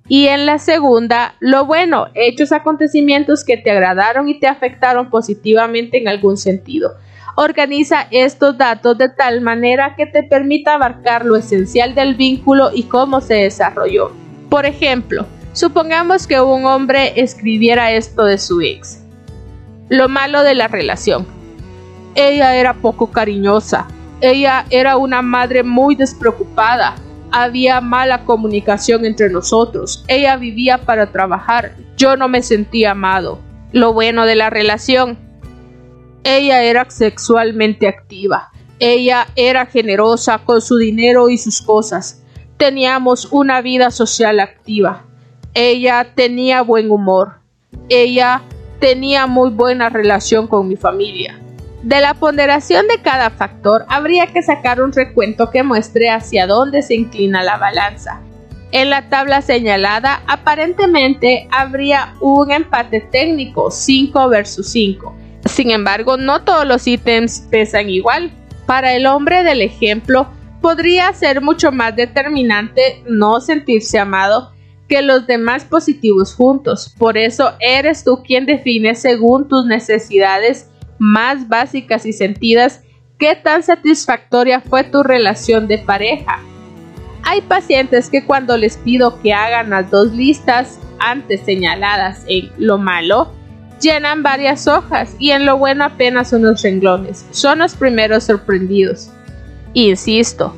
Y 0.09 0.26
en 0.26 0.47
la 0.47 0.59
segunda, 0.59 1.35
lo 1.40 1.66
bueno, 1.66 2.07
hechos, 2.14 2.52
acontecimientos 2.52 3.45
que 3.45 3.57
te 3.57 3.71
agradaron 3.71 4.28
y 4.28 4.40
te 4.40 4.47
afectaron 4.47 5.11
positivamente 5.11 5.99
en 5.99 6.09
algún 6.09 6.37
sentido. 6.37 6.95
Organiza 7.38 8.07
estos 8.11 8.57
datos 8.57 8.97
de 8.97 9.11
tal 9.11 9.43
manera 9.43 9.95
que 9.95 10.07
te 10.07 10.23
permita 10.23 10.73
abarcar 10.73 11.26
lo 11.26 11.37
esencial 11.37 11.95
del 11.95 12.14
vínculo 12.14 12.71
y 12.73 12.85
cómo 12.85 13.21
se 13.21 13.35
desarrolló. 13.35 14.11
Por 14.49 14.64
ejemplo, 14.64 15.26
supongamos 15.52 16.26
que 16.26 16.40
un 16.40 16.64
hombre 16.64 17.12
escribiera 17.21 17.93
esto 17.93 18.25
de 18.25 18.38
su 18.38 18.62
ex. 18.62 19.02
Lo 19.90 20.09
malo 20.09 20.43
de 20.45 20.55
la 20.55 20.69
relación. 20.69 21.26
Ella 22.14 22.57
era 22.57 22.73
poco 22.73 23.12
cariñosa. 23.12 23.87
Ella 24.23 24.64
era 24.71 24.97
una 24.97 25.21
madre 25.21 25.62
muy 25.62 25.95
despreocupada. 25.95 26.95
Había 27.33 27.83
mala 27.83 28.25
comunicación 28.25 29.05
entre 29.05 29.28
nosotros. 29.28 30.07
Ella 30.09 30.38
vivía 30.38 30.78
para 30.78 31.12
trabajar. 31.12 31.75
Yo 31.99 32.16
no 32.16 32.28
me 32.28 32.43
sentía 32.43 32.93
amado. 32.93 33.40
Lo 33.73 33.93
bueno 33.93 34.25
de 34.25 34.37
la 34.37 34.49
relación. 34.49 35.25
Ella 36.28 36.64
era 36.64 36.90
sexualmente 36.90 37.87
activa. 37.87 38.50
Ella 38.80 39.28
era 39.37 39.64
generosa 39.64 40.38
con 40.38 40.61
su 40.61 40.76
dinero 40.76 41.28
y 41.28 41.38
sus 41.38 41.62
cosas. 41.62 42.21
Teníamos 42.56 43.28
una 43.30 43.61
vida 43.62 43.92
social 43.92 44.40
activa. 44.40 45.04
Ella 45.54 46.14
tenía 46.16 46.62
buen 46.62 46.90
humor. 46.90 47.35
Ella 47.88 48.42
tenía 48.80 49.28
muy 49.28 49.50
buena 49.50 49.88
relación 49.88 50.49
con 50.49 50.66
mi 50.66 50.75
familia. 50.75 51.38
De 51.85 52.00
la 52.00 52.14
ponderación 52.14 52.88
de 52.88 53.00
cada 53.00 53.30
factor 53.30 53.85
habría 53.88 54.26
que 54.26 54.42
sacar 54.42 54.83
un 54.83 54.92
recuento 54.92 55.52
que 55.52 55.62
muestre 55.62 56.11
hacia 56.11 56.49
dónde 56.49 56.83
se 56.83 56.97
inclina 56.97 57.45
la 57.45 57.56
balanza. 57.56 58.21
En 58.73 58.90
la 58.90 59.09
tabla 59.09 59.42
señalada 59.42 60.25
aparentemente 60.26 61.47
habría 61.52 62.16
un 62.21 62.50
empate 62.50 63.00
técnico 63.00 63.71
5 63.71 64.28
versus 64.28 64.68
5. 64.71 65.14
Sin 65.56 65.70
embargo, 65.70 66.18
no 66.18 66.42
todos 66.42 66.66
los 66.66 66.86
ítems 66.86 67.48
pesan 67.50 67.88
igual. 67.88 68.30
Para 68.66 68.92
el 68.92 69.06
hombre 69.06 69.42
del 69.42 69.62
ejemplo, 69.62 70.28
podría 70.60 71.10
ser 71.14 71.40
mucho 71.40 71.72
más 71.72 71.96
determinante 71.96 73.02
no 73.08 73.40
sentirse 73.40 73.98
amado 73.98 74.52
que 74.86 75.00
los 75.00 75.26
demás 75.26 75.64
positivos 75.64 76.34
juntos. 76.34 76.94
Por 76.98 77.16
eso 77.16 77.54
eres 77.58 78.04
tú 78.04 78.22
quien 78.22 78.44
define 78.44 78.94
según 78.94 79.48
tus 79.48 79.64
necesidades 79.64 80.68
más 80.98 81.48
básicas 81.48 82.04
y 82.04 82.12
sentidas 82.12 82.82
qué 83.18 83.34
tan 83.34 83.62
satisfactoria 83.62 84.60
fue 84.60 84.84
tu 84.84 85.02
relación 85.02 85.68
de 85.68 85.78
pareja. 85.78 86.38
Hay 87.22 87.40
pacientes 87.40 88.10
que 88.10 88.26
cuando 88.26 88.58
les 88.58 88.76
pido 88.76 89.22
que 89.22 89.32
hagan 89.32 89.70
las 89.70 89.90
dos 89.90 90.12
listas 90.12 90.78
antes 90.98 91.40
señaladas 91.46 92.26
en 92.28 92.50
lo 92.58 92.76
malo, 92.76 93.32
llenan 93.80 94.23
varias 94.23 94.66
hojas 94.66 95.14
y 95.18 95.30
en 95.30 95.47
lo 95.47 95.56
bueno 95.59 95.85
apenas 95.85 96.33
unos 96.33 96.62
renglones. 96.62 97.26
Son 97.30 97.59
los 97.59 97.75
primeros 97.75 98.25
sorprendidos. 98.25 99.11
Insisto, 99.73 100.54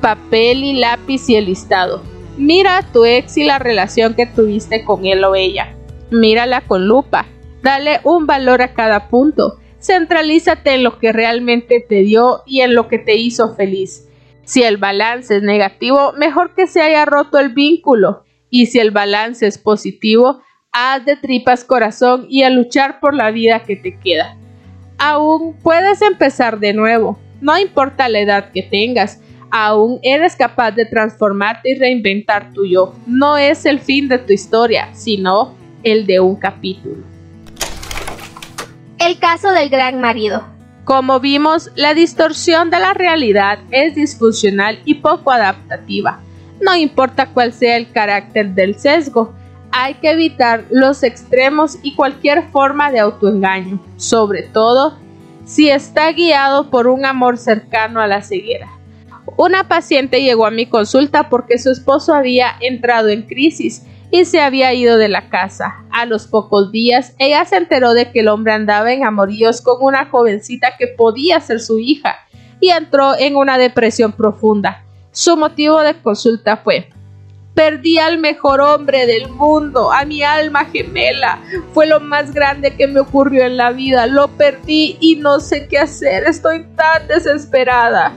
papel 0.00 0.64
y 0.64 0.74
lápiz 0.74 1.28
y 1.28 1.36
el 1.36 1.46
listado. 1.46 2.02
Mira 2.36 2.78
a 2.78 2.82
tu 2.82 3.04
ex 3.04 3.36
y 3.36 3.44
la 3.44 3.58
relación 3.58 4.14
que 4.14 4.26
tuviste 4.26 4.84
con 4.84 5.06
él 5.06 5.24
o 5.24 5.34
ella. 5.34 5.74
Mírala 6.10 6.60
con 6.60 6.86
lupa. 6.86 7.26
Dale 7.62 8.00
un 8.04 8.26
valor 8.26 8.62
a 8.62 8.74
cada 8.74 9.08
punto. 9.08 9.58
Centralízate 9.80 10.74
en 10.74 10.84
lo 10.84 10.98
que 10.98 11.12
realmente 11.12 11.84
te 11.86 12.02
dio 12.02 12.42
y 12.46 12.60
en 12.60 12.74
lo 12.74 12.88
que 12.88 12.98
te 12.98 13.16
hizo 13.16 13.54
feliz. 13.54 14.08
Si 14.44 14.62
el 14.62 14.76
balance 14.76 15.36
es 15.36 15.42
negativo, 15.42 16.12
mejor 16.16 16.54
que 16.54 16.66
se 16.66 16.80
haya 16.80 17.04
roto 17.04 17.38
el 17.38 17.50
vínculo. 17.50 18.24
Y 18.50 18.66
si 18.66 18.78
el 18.78 18.92
balance 18.92 19.46
es 19.46 19.58
positivo, 19.58 20.40
haz 20.72 21.04
de 21.04 21.16
tripas 21.16 21.64
corazón 21.64 22.26
y 22.28 22.42
a 22.42 22.50
luchar 22.50 23.00
por 23.00 23.14
la 23.14 23.30
vida 23.30 23.62
que 23.64 23.76
te 23.76 23.98
queda. 23.98 24.36
Aún 24.98 25.56
puedes 25.62 26.02
empezar 26.02 26.58
de 26.58 26.72
nuevo, 26.72 27.18
no 27.40 27.58
importa 27.58 28.08
la 28.08 28.20
edad 28.20 28.50
que 28.52 28.62
tengas, 28.62 29.20
aún 29.50 29.98
eres 30.02 30.36
capaz 30.36 30.72
de 30.72 30.86
transformarte 30.86 31.70
y 31.70 31.78
reinventar 31.78 32.52
tu 32.52 32.66
yo. 32.66 32.94
No 33.06 33.36
es 33.36 33.64
el 33.64 33.80
fin 33.80 34.08
de 34.08 34.18
tu 34.18 34.32
historia, 34.32 34.88
sino 34.94 35.54
el 35.82 36.06
de 36.06 36.20
un 36.20 36.36
capítulo. 36.36 37.04
El 38.98 39.18
caso 39.18 39.52
del 39.52 39.68
gran 39.68 40.00
marido. 40.00 40.44
Como 40.84 41.20
vimos, 41.20 41.70
la 41.76 41.94
distorsión 41.94 42.70
de 42.70 42.80
la 42.80 42.94
realidad 42.94 43.58
es 43.70 43.94
disfuncional 43.94 44.80
y 44.84 44.94
poco 44.94 45.30
adaptativa. 45.30 46.20
No 46.60 46.74
importa 46.74 47.26
cuál 47.26 47.52
sea 47.52 47.76
el 47.76 47.92
carácter 47.92 48.54
del 48.54 48.74
sesgo, 48.74 49.34
hay 49.70 49.94
que 49.94 50.10
evitar 50.10 50.64
los 50.70 51.02
extremos 51.02 51.78
y 51.82 51.94
cualquier 51.94 52.50
forma 52.50 52.90
de 52.90 53.00
autoengaño, 53.00 53.80
sobre 53.96 54.42
todo 54.42 54.98
si 55.44 55.70
está 55.70 56.12
guiado 56.12 56.70
por 56.70 56.86
un 56.86 57.04
amor 57.04 57.38
cercano 57.38 58.00
a 58.00 58.06
la 58.06 58.22
ceguera. 58.22 58.68
Una 59.36 59.68
paciente 59.68 60.22
llegó 60.22 60.46
a 60.46 60.50
mi 60.50 60.66
consulta 60.66 61.28
porque 61.28 61.58
su 61.58 61.70
esposo 61.70 62.14
había 62.14 62.52
entrado 62.60 63.08
en 63.08 63.22
crisis 63.22 63.84
y 64.10 64.24
se 64.24 64.40
había 64.40 64.72
ido 64.74 64.96
de 64.96 65.08
la 65.08 65.28
casa. 65.28 65.84
A 65.90 66.06
los 66.06 66.26
pocos 66.26 66.72
días, 66.72 67.14
ella 67.18 67.44
se 67.44 67.56
enteró 67.56 67.92
de 67.94 68.10
que 68.10 68.20
el 68.20 68.28
hombre 68.28 68.52
andaba 68.52 68.92
en 68.92 69.04
amoríos 69.04 69.60
con 69.60 69.76
una 69.80 70.06
jovencita 70.06 70.76
que 70.78 70.86
podía 70.86 71.40
ser 71.40 71.60
su 71.60 71.78
hija 71.78 72.16
y 72.60 72.70
entró 72.70 73.18
en 73.18 73.36
una 73.36 73.58
depresión 73.58 74.12
profunda. 74.12 74.84
Su 75.12 75.36
motivo 75.36 75.80
de 75.80 75.94
consulta 75.94 76.56
fue 76.56 76.90
Perdí 77.58 77.98
al 77.98 78.18
mejor 78.18 78.60
hombre 78.60 79.04
del 79.04 79.30
mundo, 79.30 79.90
a 79.90 80.04
mi 80.04 80.22
alma 80.22 80.66
gemela. 80.66 81.42
Fue 81.74 81.88
lo 81.88 81.98
más 81.98 82.32
grande 82.32 82.76
que 82.76 82.86
me 82.86 83.00
ocurrió 83.00 83.44
en 83.44 83.56
la 83.56 83.72
vida. 83.72 84.06
Lo 84.06 84.28
perdí 84.28 84.96
y 85.00 85.16
no 85.16 85.40
sé 85.40 85.66
qué 85.66 85.78
hacer. 85.78 86.22
Estoy 86.22 86.64
tan 86.76 87.08
desesperada. 87.08 88.12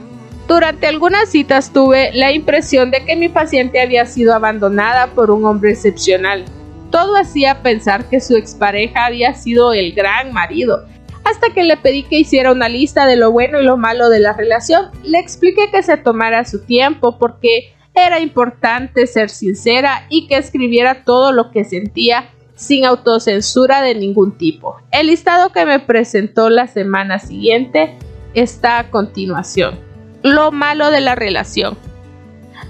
Durante 0.46 0.86
algunas 0.86 1.28
citas 1.28 1.72
tuve 1.72 2.12
la 2.12 2.30
impresión 2.30 2.92
de 2.92 3.04
que 3.04 3.16
mi 3.16 3.28
paciente 3.28 3.80
había 3.80 4.06
sido 4.06 4.32
abandonada 4.32 5.08
por 5.08 5.32
un 5.32 5.44
hombre 5.44 5.72
excepcional. 5.72 6.44
Todo 6.92 7.16
hacía 7.16 7.64
pensar 7.64 8.08
que 8.08 8.20
su 8.20 8.36
expareja 8.36 9.06
había 9.06 9.34
sido 9.34 9.72
el 9.72 9.92
gran 9.92 10.32
marido. 10.32 10.86
Hasta 11.24 11.52
que 11.52 11.64
le 11.64 11.76
pedí 11.76 12.04
que 12.04 12.20
hiciera 12.20 12.52
una 12.52 12.68
lista 12.68 13.06
de 13.06 13.16
lo 13.16 13.32
bueno 13.32 13.60
y 13.60 13.64
lo 13.64 13.76
malo 13.76 14.08
de 14.08 14.20
la 14.20 14.34
relación, 14.34 14.92
le 15.02 15.18
expliqué 15.18 15.68
que 15.72 15.82
se 15.82 15.96
tomara 15.96 16.44
su 16.44 16.64
tiempo 16.64 17.18
porque 17.18 17.74
era 17.94 18.20
importante 18.20 19.06
ser 19.06 19.30
sincera 19.30 20.06
y 20.08 20.26
que 20.26 20.36
escribiera 20.36 21.04
todo 21.04 21.32
lo 21.32 21.50
que 21.50 21.64
sentía 21.64 22.30
sin 22.54 22.84
autocensura 22.84 23.82
de 23.82 23.94
ningún 23.94 24.36
tipo. 24.38 24.76
El 24.90 25.08
listado 25.08 25.50
que 25.52 25.66
me 25.66 25.80
presentó 25.80 26.50
la 26.50 26.66
semana 26.66 27.18
siguiente 27.18 27.96
está 28.34 28.78
a 28.78 28.90
continuación 28.90 29.92
lo 30.22 30.52
malo 30.52 30.90
de 30.90 31.00
la 31.00 31.14
relación. 31.14 31.76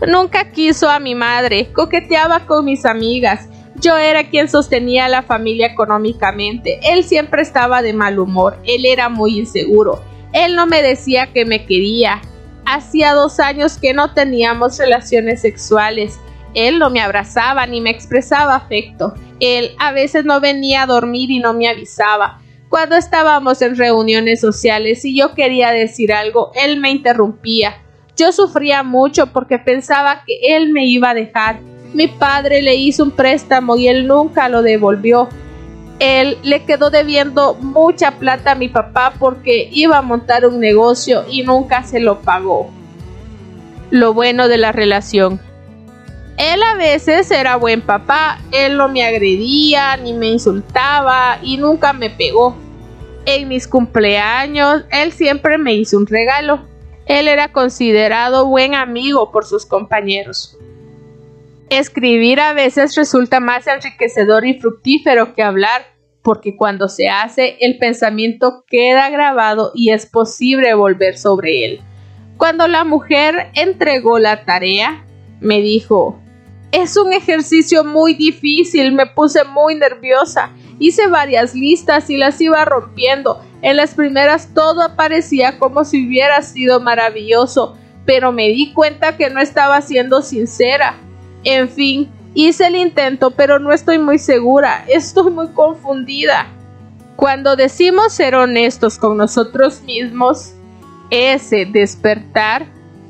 Nunca 0.06 0.50
quiso 0.50 0.88
a 0.90 0.98
mi 0.98 1.14
madre, 1.14 1.68
coqueteaba 1.72 2.46
con 2.46 2.64
mis 2.64 2.84
amigas. 2.84 3.48
Yo 3.76 3.96
era 3.96 4.28
quien 4.28 4.48
sostenía 4.48 5.06
a 5.06 5.08
la 5.08 5.22
familia 5.22 5.66
económicamente. 5.66 6.80
Él 6.82 7.04
siempre 7.04 7.42
estaba 7.42 7.82
de 7.82 7.92
mal 7.92 8.18
humor. 8.18 8.58
Él 8.64 8.84
era 8.86 9.08
muy 9.08 9.38
inseguro. 9.38 10.02
Él 10.32 10.56
no 10.56 10.66
me 10.66 10.82
decía 10.82 11.32
que 11.32 11.44
me 11.44 11.64
quería. 11.66 12.20
Hacía 12.64 13.12
dos 13.12 13.40
años 13.40 13.78
que 13.78 13.92
no 13.94 14.12
teníamos 14.12 14.78
relaciones 14.78 15.40
sexuales. 15.42 16.18
Él 16.54 16.78
no 16.78 16.90
me 16.90 17.00
abrazaba 17.00 17.66
ni 17.66 17.80
me 17.80 17.90
expresaba 17.90 18.54
afecto. 18.54 19.14
Él 19.40 19.72
a 19.78 19.92
veces 19.92 20.24
no 20.24 20.40
venía 20.40 20.82
a 20.82 20.86
dormir 20.86 21.30
y 21.30 21.38
no 21.38 21.54
me 21.54 21.68
avisaba. 21.68 22.40
Cuando 22.68 22.96
estábamos 22.96 23.60
en 23.60 23.76
reuniones 23.76 24.40
sociales 24.40 25.04
y 25.04 25.16
yo 25.16 25.34
quería 25.34 25.72
decir 25.72 26.12
algo, 26.12 26.52
él 26.54 26.80
me 26.80 26.90
interrumpía. 26.90 27.76
Yo 28.16 28.32
sufría 28.32 28.82
mucho 28.82 29.26
porque 29.26 29.58
pensaba 29.58 30.22
que 30.26 30.56
él 30.56 30.72
me 30.72 30.86
iba 30.86 31.10
a 31.10 31.14
dejar. 31.14 31.60
Mi 31.92 32.08
padre 32.08 32.62
le 32.62 32.74
hizo 32.74 33.02
un 33.02 33.10
préstamo 33.10 33.76
y 33.76 33.88
él 33.88 34.06
nunca 34.06 34.48
lo 34.48 34.62
devolvió. 34.62 35.28
Él 36.02 36.36
le 36.42 36.64
quedó 36.64 36.90
debiendo 36.90 37.54
mucha 37.54 38.18
plata 38.18 38.50
a 38.50 38.54
mi 38.56 38.68
papá 38.68 39.14
porque 39.20 39.68
iba 39.70 39.98
a 39.98 40.02
montar 40.02 40.44
un 40.44 40.58
negocio 40.58 41.24
y 41.30 41.44
nunca 41.44 41.84
se 41.84 42.00
lo 42.00 42.22
pagó. 42.22 42.72
Lo 43.90 44.12
bueno 44.12 44.48
de 44.48 44.58
la 44.58 44.72
relación. 44.72 45.40
Él 46.38 46.60
a 46.60 46.74
veces 46.74 47.30
era 47.30 47.54
buen 47.54 47.82
papá, 47.82 48.40
él 48.50 48.78
no 48.78 48.88
me 48.88 49.04
agredía 49.04 49.96
ni 49.96 50.12
me 50.12 50.26
insultaba 50.26 51.38
y 51.40 51.56
nunca 51.56 51.92
me 51.92 52.10
pegó. 52.10 52.56
En 53.24 53.46
mis 53.46 53.68
cumpleaños, 53.68 54.82
él 54.90 55.12
siempre 55.12 55.56
me 55.56 55.74
hizo 55.74 55.98
un 55.98 56.08
regalo. 56.08 56.64
Él 57.06 57.28
era 57.28 57.52
considerado 57.52 58.46
buen 58.46 58.74
amigo 58.74 59.30
por 59.30 59.46
sus 59.46 59.64
compañeros. 59.64 60.58
Escribir 61.72 62.38
a 62.38 62.52
veces 62.52 62.94
resulta 62.96 63.40
más 63.40 63.66
enriquecedor 63.66 64.44
y 64.44 64.60
fructífero 64.60 65.34
que 65.34 65.42
hablar, 65.42 65.86
porque 66.20 66.54
cuando 66.54 66.86
se 66.86 67.08
hace, 67.08 67.56
el 67.60 67.78
pensamiento 67.78 68.66
queda 68.68 69.08
grabado 69.08 69.72
y 69.74 69.90
es 69.90 70.04
posible 70.04 70.74
volver 70.74 71.16
sobre 71.16 71.64
él. 71.64 71.80
Cuando 72.36 72.68
la 72.68 72.84
mujer 72.84 73.50
entregó 73.54 74.18
la 74.18 74.44
tarea, 74.44 75.06
me 75.40 75.62
dijo, 75.62 76.20
es 76.72 76.98
un 76.98 77.14
ejercicio 77.14 77.84
muy 77.84 78.12
difícil, 78.12 78.92
me 78.92 79.06
puse 79.06 79.42
muy 79.44 79.74
nerviosa. 79.74 80.50
Hice 80.78 81.06
varias 81.06 81.54
listas 81.54 82.10
y 82.10 82.18
las 82.18 82.38
iba 82.42 82.66
rompiendo. 82.66 83.42
En 83.62 83.78
las 83.78 83.94
primeras 83.94 84.52
todo 84.52 84.82
aparecía 84.82 85.58
como 85.58 85.86
si 85.86 86.06
hubiera 86.06 86.42
sido 86.42 86.80
maravilloso, 86.80 87.78
pero 88.04 88.30
me 88.30 88.48
di 88.48 88.74
cuenta 88.74 89.16
que 89.16 89.30
no 89.30 89.40
estaba 89.40 89.80
siendo 89.80 90.20
sincera. 90.20 90.98
En 91.44 91.68
fin, 91.68 92.10
hice 92.34 92.66
el 92.66 92.76
intento, 92.76 93.32
pero 93.32 93.58
no 93.58 93.72
estoy 93.72 93.98
muy 93.98 94.18
segura. 94.18 94.84
Estoy 94.88 95.30
muy 95.30 95.48
confundida. 95.48 96.46
Cuando 97.16 97.56
decimos 97.56 98.12
ser 98.12 98.34
honestos 98.34 98.98
con 98.98 99.16
nosotros 99.16 99.82
mismos, 99.82 100.54
ese 101.10 101.66
despertar 101.66 102.66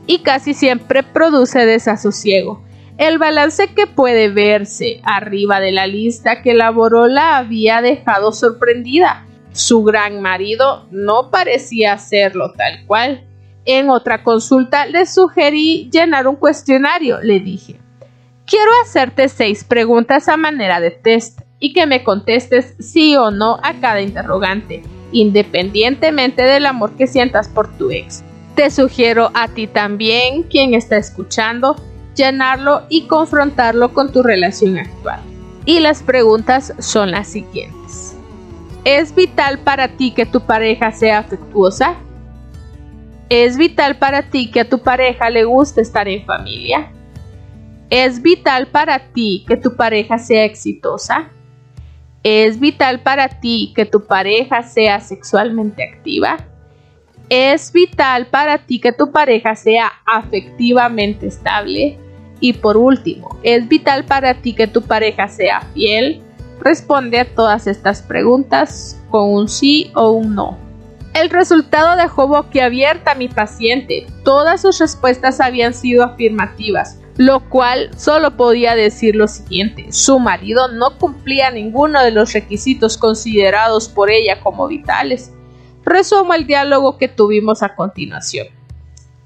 y 0.07 0.19
casi 0.19 0.55
siempre 0.55 1.03
produce 1.03 1.65
desasosiego. 1.65 2.63
El 2.99 3.19
balance 3.19 3.69
que 3.69 3.87
puede 3.87 4.29
verse 4.29 5.01
arriba 5.03 5.61
de 5.61 5.73
la 5.73 5.87
lista 5.87 6.43
que 6.43 6.51
elaboró 6.51 7.09
la 7.09 7.39
había 7.39 7.81
dejado 7.81 8.33
sorprendida. 8.33 9.27
Su 9.53 9.83
gran 9.83 10.21
marido 10.21 10.87
no 10.91 11.31
parecía 11.31 11.95
hacerlo 11.95 12.53
tal 12.53 12.85
cual. 12.87 13.27
En 13.65 13.91
otra 13.91 14.23
consulta 14.23 14.87
le 14.87 15.07
sugerí 15.07 15.89
llenar 15.91 16.27
un 16.27 16.37
cuestionario. 16.37 17.21
Le 17.23 17.41
dije, 17.41 17.81
quiero 18.47 18.71
hacerte 18.83 19.29
seis 19.29 19.65
preguntas 19.65 20.29
a 20.29 20.37
manera 20.37 20.81
de 20.81 20.91
test 20.91 21.41
y 21.59 21.73
que 21.73 21.87
me 21.87 22.03
contestes 22.03 22.75
sí 22.79 23.17
o 23.17 23.31
no 23.31 23.59
a 23.63 23.75
cada 23.81 24.01
interrogante, 24.01 24.83
independientemente 25.13 26.43
del 26.43 26.67
amor 26.67 26.97
que 26.97 27.07
sientas 27.07 27.49
por 27.49 27.69
tu 27.77 27.91
ex. 27.91 28.25
Te 28.57 28.71
sugiero 28.71 29.31
a 29.35 29.49
ti 29.49 29.67
también, 29.67 30.43
quien 30.43 30.75
está 30.75 30.97
escuchando, 30.97 31.77
llenarlo 32.15 32.83
y 32.89 33.07
confrontarlo 33.07 33.95
con 33.95 34.13
tu 34.13 34.23
relación 34.23 34.79
actual. 34.79 35.21
Y 35.65 35.81
las 35.81 36.03
preguntas 36.03 36.75
son 36.79 37.13
las 37.13 37.29
siguientes. 37.29 38.17
¿Es 38.85 39.15
vital 39.15 39.61
para 39.61 39.89
ti 39.89 40.11
que 40.11 40.27
tu 40.27 40.41
pareja 40.41 40.91
sea 40.91 41.19
afectuosa? 41.19 41.95
¿Es 43.29 43.57
vital 43.57 43.97
para 43.97 44.23
ti 44.23 44.51
que 44.51 44.61
a 44.61 44.69
tu 44.69 44.81
pareja 44.81 45.31
le 45.31 45.45
guste 45.45 45.81
estar 45.81 46.09
en 46.09 46.27
familia? 46.27 46.91
¿Es 47.93 48.23
vital 48.23 48.69
para 48.69 49.13
ti 49.13 49.45
que 49.47 49.59
tu 49.59 49.77
pareja 49.77 50.17
sea 50.17 50.47
exitosa? 50.47 51.29
¿Es 52.23 52.59
vital 52.59 53.03
para 53.03 53.29
ti 53.29 53.75
que 53.77 53.85
tu 53.85 54.07
pareja 54.07 54.63
sea 54.63 54.99
sexualmente 54.99 55.83
activa? 55.83 56.39
¿Es 57.29 57.71
vital 57.71 58.29
para 58.29 58.57
ti 58.57 58.81
que 58.81 58.93
tu 58.93 59.13
pareja 59.13 59.55
sea 59.57 59.93
afectivamente 60.07 61.27
estable? 61.27 61.99
Y 62.41 62.55
por 62.55 62.79
último, 62.79 63.39
¿es 63.43 63.69
vital 63.69 64.07
para 64.07 64.41
ti 64.41 64.55
que 64.55 64.67
tu 64.67 64.81
pareja 64.81 65.29
sea 65.29 65.61
fiel? 65.75 66.23
Responde 66.61 67.21
a 67.21 67.35
todas 67.35 67.67
estas 67.67 68.01
preguntas 68.01 68.99
con 69.11 69.35
un 69.35 69.51
sí 69.51 69.93
o 69.95 70.13
un 70.13 70.35
no. 70.35 70.57
El 71.13 71.29
resultado 71.29 71.95
dejó 72.01 72.27
boquiabierta 72.27 73.11
a 73.11 73.17
mi 73.17 73.29
paciente. 73.29 74.07
Todas 74.25 74.63
sus 74.63 74.79
respuestas 74.79 75.43
habían 75.43 75.75
sido 75.75 76.05
afirmativas, 76.05 77.02
lo 77.17 77.49
cual 77.49 77.91
solo 77.97 78.37
podía 78.37 78.75
decir 78.75 79.17
lo 79.17 79.29
siguiente. 79.29 79.93
Su 79.93 80.19
marido 80.19 80.69
no 80.69 80.99
cumplía 80.99 81.51
ninguno 81.51 82.03
de 82.03 82.11
los 82.11 82.33
requisitos 82.33 82.97
considerados 82.97 83.89
por 83.89 84.11
ella 84.11 84.41
como 84.41 84.67
vitales. 84.67 85.33
Resumo 85.85 86.35
el 86.35 86.47
diálogo 86.47 86.97
que 86.97 87.09
tuvimos 87.09 87.63
a 87.63 87.75
continuación. 87.75 88.47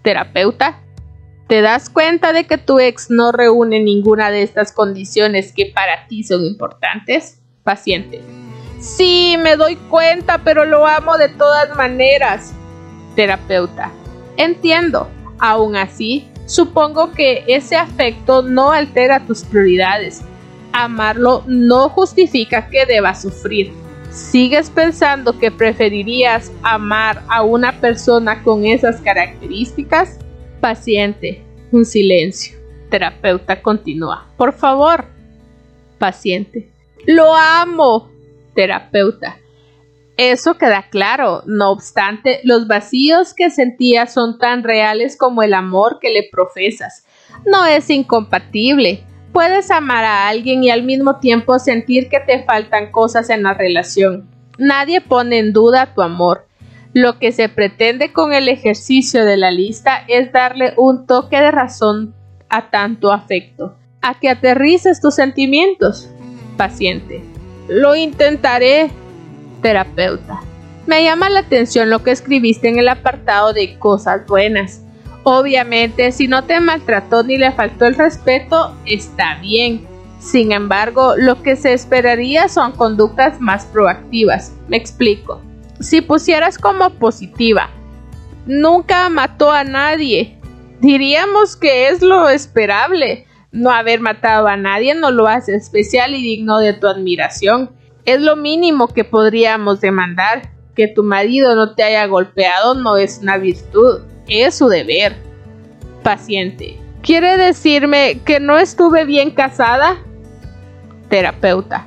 Terapeuta, 0.02 0.80
¿te 1.48 1.60
das 1.60 1.90
cuenta 1.90 2.32
de 2.32 2.44
que 2.44 2.58
tu 2.58 2.78
ex 2.78 3.10
no 3.10 3.30
reúne 3.30 3.80
ninguna 3.80 4.30
de 4.30 4.42
estas 4.42 4.72
condiciones 4.72 5.52
que 5.52 5.66
para 5.66 6.06
ti 6.08 6.24
son 6.24 6.44
importantes? 6.44 7.40
Paciente. 7.62 8.20
Sí, 8.80 9.36
me 9.42 9.56
doy 9.56 9.76
cuenta, 9.76 10.38
pero 10.38 10.64
lo 10.64 10.86
amo 10.86 11.16
de 11.18 11.28
todas 11.28 11.74
maneras. 11.76 12.52
Terapeuta. 13.14 13.90
Entiendo. 14.36 15.08
Aún 15.38 15.76
así, 15.76 16.30
supongo 16.46 17.12
que 17.12 17.44
ese 17.46 17.76
afecto 17.76 18.42
no 18.42 18.72
altera 18.72 19.26
tus 19.26 19.44
prioridades. 19.44 20.22
Amarlo 20.72 21.44
no 21.46 21.88
justifica 21.88 22.68
que 22.68 22.86
debas 22.86 23.22
sufrir. 23.22 23.72
¿Sigues 24.10 24.70
pensando 24.70 25.38
que 25.38 25.50
preferirías 25.50 26.50
amar 26.62 27.22
a 27.28 27.42
una 27.42 27.80
persona 27.80 28.42
con 28.42 28.64
esas 28.64 29.00
características? 29.00 30.18
Paciente, 30.60 31.42
un 31.70 31.84
silencio. 31.84 32.56
Terapeuta 32.88 33.60
continúa. 33.60 34.26
Por 34.36 34.52
favor. 34.54 35.04
Paciente. 35.98 36.70
Lo 37.06 37.34
amo. 37.34 38.10
Terapeuta. 38.54 39.38
Eso 40.16 40.56
queda 40.56 40.86
claro. 40.88 41.42
No 41.46 41.70
obstante, 41.70 42.40
los 42.42 42.66
vacíos 42.66 43.34
que 43.34 43.50
sentías 43.50 44.12
son 44.14 44.38
tan 44.38 44.62
reales 44.62 45.16
como 45.16 45.42
el 45.42 45.52
amor 45.52 45.98
que 46.00 46.10
le 46.10 46.28
profesas. 46.30 47.04
No 47.44 47.66
es 47.66 47.90
incompatible. 47.90 49.04
Puedes 49.32 49.70
amar 49.70 50.04
a 50.04 50.28
alguien 50.28 50.64
y 50.64 50.70
al 50.70 50.82
mismo 50.82 51.16
tiempo 51.18 51.58
sentir 51.58 52.08
que 52.08 52.20
te 52.20 52.44
faltan 52.44 52.90
cosas 52.90 53.28
en 53.28 53.42
la 53.42 53.52
relación. 53.52 54.30
Nadie 54.58 55.02
pone 55.02 55.38
en 55.38 55.52
duda 55.52 55.92
tu 55.94 56.00
amor. 56.00 56.46
Lo 56.94 57.18
que 57.18 57.32
se 57.32 57.50
pretende 57.50 58.14
con 58.14 58.32
el 58.32 58.48
ejercicio 58.48 59.26
de 59.26 59.36
la 59.36 59.50
lista 59.50 60.02
es 60.08 60.32
darle 60.32 60.72
un 60.78 61.06
toque 61.06 61.36
de 61.36 61.50
razón 61.50 62.14
a 62.48 62.70
tanto 62.70 63.12
afecto, 63.12 63.76
a 64.00 64.18
que 64.18 64.30
aterrices 64.30 65.02
tus 65.02 65.14
sentimientos. 65.14 66.08
Paciente. 66.56 67.22
Lo 67.68 67.94
intentaré, 67.96 68.90
terapeuta. 69.66 70.42
Me 70.86 71.02
llama 71.02 71.28
la 71.28 71.40
atención 71.40 71.90
lo 71.90 72.04
que 72.04 72.12
escribiste 72.12 72.68
en 72.68 72.78
el 72.78 72.88
apartado 72.88 73.52
de 73.52 73.76
cosas 73.80 74.24
buenas. 74.28 74.80
Obviamente, 75.24 76.12
si 76.12 76.28
no 76.28 76.44
te 76.44 76.60
maltrató 76.60 77.24
ni 77.24 77.36
le 77.36 77.50
faltó 77.50 77.86
el 77.86 77.96
respeto, 77.96 78.76
está 78.84 79.40
bien. 79.40 79.84
Sin 80.20 80.52
embargo, 80.52 81.14
lo 81.16 81.42
que 81.42 81.56
se 81.56 81.72
esperaría 81.72 82.48
son 82.48 82.70
conductas 82.70 83.40
más 83.40 83.64
proactivas. 83.64 84.52
Me 84.68 84.76
explico. 84.76 85.42
Si 85.80 86.00
pusieras 86.00 86.58
como 86.58 86.90
positiva, 86.90 87.68
nunca 88.46 89.08
mató 89.08 89.50
a 89.50 89.64
nadie, 89.64 90.38
diríamos 90.80 91.56
que 91.56 91.88
es 91.88 92.02
lo 92.02 92.28
esperable. 92.28 93.26
No 93.50 93.72
haber 93.72 93.98
matado 93.98 94.46
a 94.46 94.56
nadie 94.56 94.94
no 94.94 95.10
lo 95.10 95.26
hace 95.26 95.56
especial 95.56 96.14
y 96.14 96.22
digno 96.22 96.60
de 96.60 96.72
tu 96.72 96.86
admiración. 96.86 97.75
Es 98.06 98.20
lo 98.20 98.36
mínimo 98.36 98.88
que 98.88 99.04
podríamos 99.04 99.80
demandar. 99.80 100.50
Que 100.74 100.88
tu 100.88 101.02
marido 101.02 101.54
no 101.54 101.74
te 101.74 101.82
haya 101.82 102.06
golpeado 102.06 102.74
no 102.74 102.96
es 102.96 103.20
una 103.22 103.38
virtud 103.38 104.00
es 104.28 104.56
su 104.56 104.68
deber. 104.68 105.16
Paciente. 106.02 106.78
¿Quiere 107.02 107.36
decirme 107.36 108.20
que 108.24 108.40
no 108.40 108.58
estuve 108.58 109.04
bien 109.04 109.30
casada? 109.30 109.96
Terapeuta. 111.08 111.86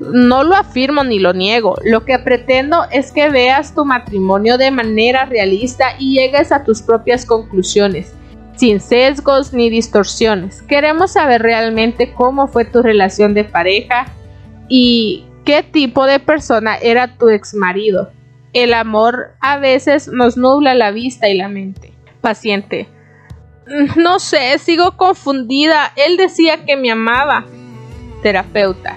No 0.00 0.42
lo 0.42 0.54
afirmo 0.54 1.04
ni 1.04 1.18
lo 1.18 1.32
niego. 1.32 1.76
Lo 1.84 2.04
que 2.04 2.18
pretendo 2.18 2.84
es 2.90 3.12
que 3.12 3.30
veas 3.30 3.74
tu 3.74 3.84
matrimonio 3.84 4.58
de 4.58 4.70
manera 4.70 5.24
realista 5.24 5.94
y 5.98 6.14
llegues 6.14 6.52
a 6.52 6.64
tus 6.64 6.82
propias 6.82 7.24
conclusiones, 7.24 8.12
sin 8.56 8.80
sesgos 8.80 9.52
ni 9.52 9.70
distorsiones. 9.70 10.62
Queremos 10.62 11.12
saber 11.12 11.42
realmente 11.42 12.12
cómo 12.12 12.48
fue 12.48 12.64
tu 12.64 12.82
relación 12.82 13.34
de 13.34 13.44
pareja 13.44 14.06
y 14.68 15.24
qué 15.44 15.62
tipo 15.62 16.06
de 16.06 16.18
persona 16.20 16.76
era 16.76 17.16
tu 17.16 17.28
ex 17.28 17.54
marido. 17.54 18.10
El 18.52 18.72
amor 18.72 19.34
a 19.40 19.58
veces 19.58 20.08
nos 20.08 20.36
nubla 20.36 20.74
la 20.74 20.90
vista 20.90 21.28
y 21.28 21.36
la 21.36 21.48
mente. 21.48 21.92
Paciente. 22.20 22.88
No 23.96 24.18
sé, 24.18 24.58
sigo 24.58 24.96
confundida. 24.96 25.92
Él 25.96 26.16
decía 26.16 26.64
que 26.64 26.76
me 26.76 26.90
amaba. 26.90 27.46
Terapeuta. 28.22 28.96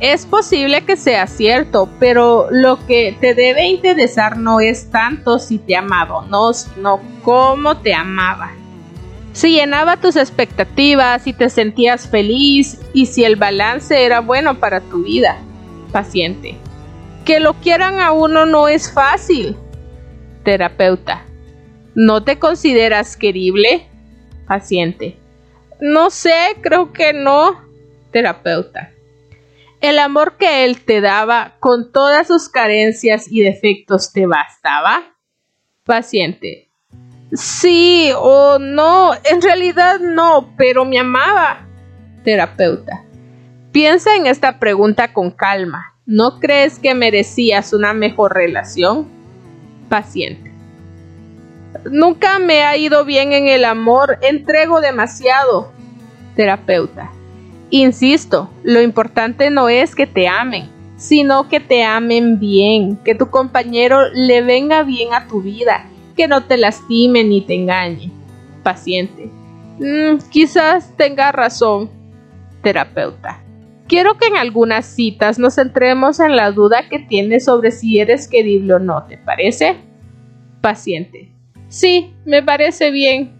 Es 0.00 0.26
posible 0.26 0.84
que 0.84 0.96
sea 0.96 1.28
cierto, 1.28 1.88
pero 2.00 2.48
lo 2.50 2.84
que 2.86 3.16
te 3.20 3.34
debe 3.34 3.68
interesar 3.68 4.36
no 4.36 4.58
es 4.58 4.90
tanto 4.90 5.38
si 5.38 5.58
te 5.58 5.76
amaba 5.76 6.18
o 6.18 6.26
no, 6.26 6.52
sino 6.52 7.00
cómo 7.22 7.76
te 7.76 7.94
amaba. 7.94 8.50
Si 9.32 9.52
llenaba 9.52 9.96
tus 9.96 10.16
expectativas, 10.16 11.22
si 11.22 11.32
te 11.32 11.48
sentías 11.48 12.08
feliz 12.08 12.80
y 12.92 13.06
si 13.06 13.24
el 13.24 13.36
balance 13.36 14.04
era 14.04 14.20
bueno 14.20 14.58
para 14.58 14.80
tu 14.80 15.04
vida. 15.04 15.38
Paciente. 15.92 16.56
Que 17.24 17.38
lo 17.38 17.54
quieran 17.54 18.00
a 18.00 18.12
uno 18.12 18.46
no 18.46 18.66
es 18.66 18.92
fácil. 18.92 19.56
Terapeuta. 20.44 21.24
¿No 21.94 22.24
te 22.24 22.38
consideras 22.38 23.16
querible? 23.16 23.86
Paciente. 24.48 25.16
No 25.80 26.10
sé, 26.10 26.56
creo 26.62 26.92
que 26.92 27.12
no. 27.12 27.60
Terapeuta. 28.10 28.90
¿El 29.80 29.98
amor 29.98 30.36
que 30.38 30.64
él 30.64 30.80
te 30.84 31.00
daba 31.00 31.56
con 31.60 31.92
todas 31.92 32.28
sus 32.28 32.48
carencias 32.48 33.30
y 33.30 33.40
defectos 33.40 34.12
te 34.12 34.26
bastaba? 34.26 35.14
Paciente. 35.84 36.70
Sí 37.32 38.10
o 38.16 38.58
no, 38.58 39.12
en 39.24 39.42
realidad 39.42 39.98
no, 39.98 40.54
pero 40.56 40.84
me 40.84 40.98
amaba. 40.98 41.66
Terapeuta. 42.22 43.04
Piensa 43.72 44.16
en 44.16 44.26
esta 44.26 44.58
pregunta 44.58 45.14
con 45.14 45.30
calma. 45.30 45.94
¿No 46.04 46.40
crees 46.40 46.78
que 46.78 46.94
merecías 46.94 47.72
una 47.72 47.94
mejor 47.94 48.34
relación? 48.34 49.08
Paciente. 49.88 50.52
Nunca 51.90 52.38
me 52.38 52.64
ha 52.64 52.76
ido 52.76 53.06
bien 53.06 53.32
en 53.32 53.48
el 53.48 53.64
amor, 53.64 54.18
entrego 54.20 54.82
demasiado. 54.82 55.72
Terapeuta. 56.36 57.10
Insisto, 57.70 58.50
lo 58.62 58.82
importante 58.82 59.48
no 59.48 59.70
es 59.70 59.94
que 59.94 60.06
te 60.06 60.28
amen, 60.28 60.68
sino 60.98 61.48
que 61.48 61.58
te 61.58 61.82
amen 61.82 62.38
bien, 62.38 62.98
que 62.98 63.14
tu 63.14 63.30
compañero 63.30 64.10
le 64.12 64.42
venga 64.42 64.82
bien 64.82 65.14
a 65.14 65.26
tu 65.28 65.40
vida, 65.40 65.86
que 66.14 66.28
no 66.28 66.44
te 66.44 66.58
lastime 66.58 67.24
ni 67.24 67.40
te 67.40 67.54
engañe. 67.54 68.10
Paciente. 68.62 69.30
Mm, 69.78 70.18
quizás 70.30 70.94
tenga 70.98 71.32
razón. 71.32 71.88
Terapeuta. 72.62 73.40
Quiero 73.88 74.16
que 74.16 74.28
en 74.28 74.36
algunas 74.36 74.86
citas 74.86 75.38
nos 75.38 75.56
centremos 75.56 76.20
en 76.20 76.36
la 76.36 76.50
duda 76.50 76.88
que 76.88 76.98
tienes 76.98 77.44
sobre 77.44 77.70
si 77.70 78.00
eres 78.00 78.28
querible 78.28 78.74
o 78.74 78.78
no, 78.78 79.04
¿te 79.04 79.18
parece? 79.18 79.76
Paciente. 80.60 81.32
Sí, 81.68 82.14
me 82.24 82.42
parece 82.42 82.90
bien. 82.90 83.32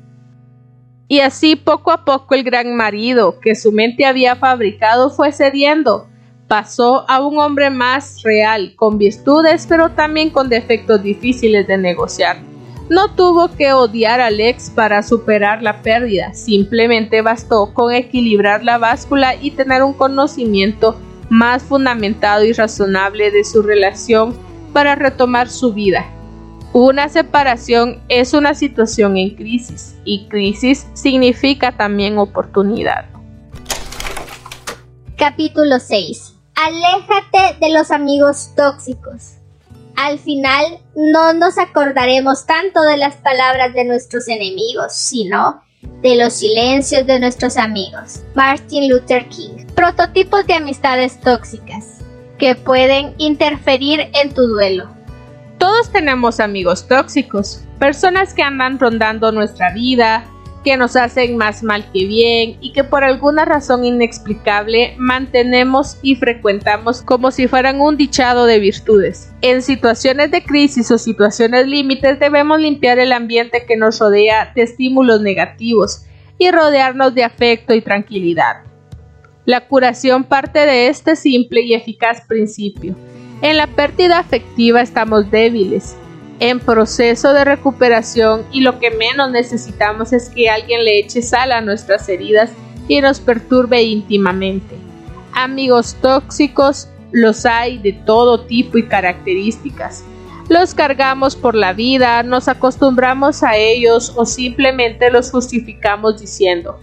Y 1.09 1.20
así 1.20 1.57
poco 1.57 1.90
a 1.90 2.05
poco 2.05 2.35
el 2.35 2.42
gran 2.42 2.74
marido 2.76 3.38
que 3.40 3.55
su 3.55 3.72
mente 3.72 4.05
había 4.05 4.37
fabricado 4.37 5.11
fue 5.11 5.33
cediendo. 5.33 6.09
Pasó 6.48 7.05
a 7.09 7.26
un 7.26 7.38
hombre 7.38 7.70
más 7.70 8.22
real, 8.22 8.74
con 8.76 8.98
virtudes 8.98 9.66
pero 9.68 9.90
también 9.90 10.31
con 10.31 10.48
defectos 10.48 11.02
difíciles 11.02 11.66
de 11.66 11.78
negociar 11.78 12.51
no 12.92 13.09
tuvo 13.14 13.48
que 13.48 13.72
odiar 13.72 14.20
al 14.20 14.38
ex 14.38 14.68
para 14.68 15.02
superar 15.02 15.62
la 15.62 15.81
pérdida, 15.81 16.35
simplemente 16.35 17.22
bastó 17.22 17.72
con 17.72 17.90
equilibrar 17.90 18.62
la 18.62 18.76
báscula 18.76 19.35
y 19.35 19.52
tener 19.52 19.83
un 19.83 19.94
conocimiento 19.94 21.00
más 21.31 21.62
fundamentado 21.62 22.44
y 22.44 22.52
razonable 22.52 23.31
de 23.31 23.44
su 23.44 23.62
relación 23.62 24.37
para 24.74 24.94
retomar 24.94 25.48
su 25.48 25.72
vida. 25.72 26.05
Una 26.74 27.09
separación 27.09 28.02
es 28.11 28.35
una 28.35 28.52
situación 28.52 29.16
en 29.16 29.37
crisis 29.37 29.96
y 30.05 30.28
crisis 30.28 30.87
significa 30.92 31.72
también 31.72 32.18
oportunidad. 32.18 33.07
Capítulo 35.16 35.78
6. 35.78 36.35
Aléjate 36.57 37.59
de 37.59 37.72
los 37.72 37.90
amigos 37.90 38.52
tóxicos. 38.55 39.41
Al 40.02 40.18
final 40.18 40.80
no 40.96 41.32
nos 41.32 41.58
acordaremos 41.58 42.44
tanto 42.44 42.82
de 42.82 42.96
las 42.96 43.14
palabras 43.18 43.72
de 43.72 43.84
nuestros 43.84 44.26
enemigos, 44.26 44.92
sino 44.94 45.62
de 46.02 46.16
los 46.16 46.32
silencios 46.32 47.06
de 47.06 47.20
nuestros 47.20 47.56
amigos. 47.56 48.20
Martin 48.34 48.88
Luther 48.88 49.28
King. 49.28 49.64
Prototipos 49.76 50.44
de 50.48 50.54
amistades 50.54 51.20
tóxicas 51.20 52.00
que 52.36 52.56
pueden 52.56 53.14
interferir 53.18 54.10
en 54.20 54.34
tu 54.34 54.42
duelo. 54.48 54.90
Todos 55.58 55.92
tenemos 55.92 56.40
amigos 56.40 56.88
tóxicos, 56.88 57.60
personas 57.78 58.34
que 58.34 58.42
andan 58.42 58.80
rondando 58.80 59.30
nuestra 59.30 59.72
vida, 59.72 60.24
que 60.62 60.77
nos 60.77 60.96
hacen 60.96 61.37
más 61.37 61.62
mal 61.62 61.90
que 61.92 62.07
bien 62.07 62.57
y 62.61 62.72
que 62.72 62.85
por 62.85 63.05
alguna 63.05 63.44
razón 63.44 63.85
inexplicable 63.85 64.94
mantenemos 64.98 65.98
y 66.03 66.16
frecuentamos 66.16 67.03
como 67.03 67.31
si 67.31 67.48
fueran 67.48 67.81
un 67.81 67.96
dichado 67.96 68.46
de 68.46 68.59
virtudes. 68.59 69.33
En 69.40 69.62
situaciones 69.62 70.31
de 70.31 70.44
crisis 70.44 70.90
o 70.90 70.98
situaciones 70.98 71.66
límites 71.66 72.20
debemos 72.20 72.61
limpiar 72.61 72.98
el 72.98 73.12
ambiente 73.12 73.64
que 73.66 73.77
nos 73.77 73.98
rodea 73.98 74.53
de 74.55 74.62
estímulos 74.62 75.20
negativos 75.20 76.05
y 76.38 76.51
rodearnos 76.51 77.14
de 77.14 77.25
afecto 77.25 77.75
y 77.75 77.83
tranquilidad. 77.83 78.62
La 79.44 79.66
curación 79.66 80.25
parte 80.25 80.61
de 80.61 80.88
este 80.88 81.16
simple 81.16 81.62
y 81.62 81.75
eficaz 81.75 82.22
principio. 82.29 82.94
En 83.42 83.57
la 83.57 83.66
pérdida 83.66 84.20
afectiva 84.20 84.81
estamos 84.83 85.29
débiles, 85.33 85.96
en 86.42 86.59
proceso 86.59 87.33
de 87.33 87.44
recuperación 87.44 88.44
y 88.50 88.62
lo 88.62 88.81
que 88.81 88.90
menos 88.90 89.31
necesitamos 89.31 90.12
es 90.12 90.28
que 90.28 90.50
alguien 90.50 90.85
le 90.85 90.98
eche 90.98 91.22
sal 91.22 91.52
a 91.52 91.61
nuestras 91.61 92.09
heridas 92.09 92.50
y 92.88 93.00
nos 93.00 93.20
perturbe 93.20 93.81
íntimamente. 93.85 94.76
Amigos 95.33 95.94
tóxicos 96.02 96.88
los 97.12 97.46
hay 97.46 97.78
de 97.78 97.92
todo 97.92 98.40
tipo 98.44 98.76
y 98.76 98.88
características. 98.88 100.02
Los 100.48 100.74
cargamos 100.74 101.37
por 101.37 101.55
la 101.55 101.74
vida, 101.74 102.24
nos 102.24 102.48
acostumbramos 102.48 103.44
a 103.44 103.57
ellos 103.57 104.12
o 104.16 104.26
simplemente 104.26 105.12
los 105.12 105.31
justificamos 105.31 106.20
diciendo, 106.20 106.81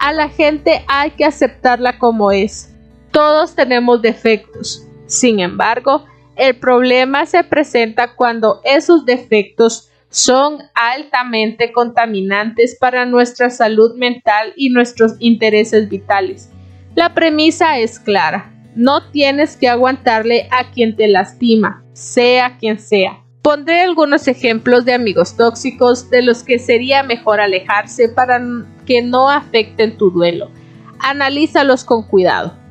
a 0.00 0.12
la 0.12 0.30
gente 0.30 0.84
hay 0.88 1.12
que 1.12 1.24
aceptarla 1.24 2.00
como 2.00 2.32
es. 2.32 2.74
Todos 3.12 3.54
tenemos 3.54 4.02
defectos. 4.02 4.84
Sin 5.06 5.38
embargo, 5.38 6.04
el 6.36 6.56
problema 6.56 7.24
se 7.24 7.42
presenta 7.44 8.14
cuando 8.14 8.60
esos 8.62 9.06
defectos 9.06 9.90
son 10.10 10.58
altamente 10.74 11.72
contaminantes 11.72 12.76
para 12.78 13.06
nuestra 13.06 13.50
salud 13.50 13.96
mental 13.96 14.52
y 14.54 14.68
nuestros 14.68 15.14
intereses 15.18 15.88
vitales. 15.88 16.50
La 16.94 17.14
premisa 17.14 17.78
es 17.78 17.98
clara. 17.98 18.52
No 18.74 19.10
tienes 19.10 19.56
que 19.56 19.68
aguantarle 19.68 20.48
a 20.50 20.70
quien 20.70 20.94
te 20.96 21.08
lastima, 21.08 21.82
sea 21.94 22.58
quien 22.58 22.78
sea. 22.78 23.22
Pondré 23.40 23.80
algunos 23.80 24.28
ejemplos 24.28 24.84
de 24.84 24.92
amigos 24.92 25.36
tóxicos 25.36 26.10
de 26.10 26.20
los 26.20 26.42
que 26.42 26.58
sería 26.58 27.02
mejor 27.02 27.40
alejarse 27.40 28.10
para 28.10 28.40
que 28.84 29.00
no 29.00 29.30
afecten 29.30 29.96
tu 29.96 30.10
duelo. 30.10 30.50
Analízalos 30.98 31.84
con 31.84 32.02
cuidado 32.02 32.65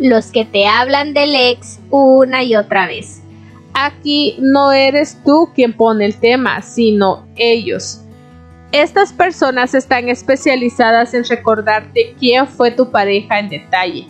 los 0.00 0.32
que 0.32 0.44
te 0.44 0.66
hablan 0.66 1.12
del 1.12 1.34
ex 1.34 1.78
una 1.90 2.42
y 2.42 2.56
otra 2.56 2.86
vez. 2.86 3.22
Aquí 3.74 4.36
no 4.40 4.72
eres 4.72 5.18
tú 5.24 5.50
quien 5.54 5.74
pone 5.74 6.06
el 6.06 6.18
tema, 6.18 6.62
sino 6.62 7.26
ellos. 7.36 8.00
Estas 8.72 9.12
personas 9.12 9.74
están 9.74 10.08
especializadas 10.08 11.12
en 11.14 11.24
recordarte 11.24 12.14
quién 12.18 12.46
fue 12.46 12.70
tu 12.70 12.90
pareja 12.90 13.38
en 13.38 13.48
detalle. 13.48 14.06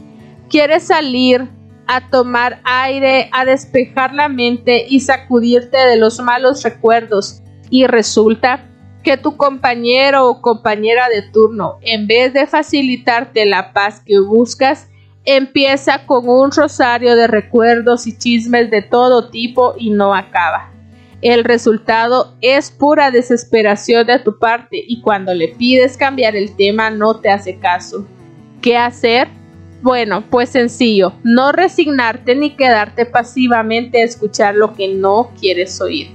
Quieres 0.49 0.85
salir 0.85 1.49
a 1.87 2.09
tomar 2.09 2.61
aire, 2.65 3.29
a 3.33 3.45
despejar 3.45 4.15
la 4.15 4.29
mente 4.29 4.87
y 4.89 5.01
sacudirte 5.01 5.77
de 5.77 5.97
los 5.97 6.21
malos 6.21 6.63
recuerdos. 6.63 7.43
Y 7.69 7.87
resulta 7.87 8.67
que 9.03 9.17
tu 9.17 9.37
compañero 9.37 10.29
o 10.29 10.43
compañera 10.43 11.09
de 11.09 11.23
turno, 11.23 11.79
en 11.81 12.07
vez 12.07 12.33
de 12.33 12.47
facilitarte 12.47 13.47
la 13.47 13.73
paz 13.73 14.03
que 14.05 14.21
buscas, 14.21 14.90
empieza 15.37 16.07
con 16.07 16.29
un 16.29 16.51
rosario 16.51 17.17
de 17.17 17.27
recuerdos 17.27 18.07
y 18.07 18.17
chismes 18.17 18.71
de 18.71 18.83
todo 18.83 19.31
tipo 19.31 19.75
y 19.77 19.91
no 19.91 20.15
acaba. 20.15 20.71
El 21.23 21.45
resultado 21.45 22.35
es 22.41 22.71
pura 22.71 23.11
desesperación 23.11 24.07
de 24.07 24.19
tu 24.19 24.39
parte 24.39 24.83
y 24.87 25.03
cuando 25.03 25.35
le 25.35 25.49
pides 25.49 25.99
cambiar 25.99 26.35
el 26.35 26.57
tema 26.57 26.91
no 26.91 27.21
te 27.21 27.29
hace 27.29 27.59
caso. 27.59 28.07
¿Qué 28.63 28.79
hacer? 28.79 29.29
Bueno, 29.83 30.25
pues 30.31 30.51
sencillo, 30.51 31.13
no 31.23 31.53
resignarte 31.53 32.35
ni 32.35 32.51
quedarte 32.51 33.07
pasivamente 33.07 34.01
a 34.01 34.05
escuchar 34.05 34.55
lo 34.55 34.75
que 34.75 34.89
no 34.89 35.31
quieres 35.39 35.81
oír. 35.81 36.09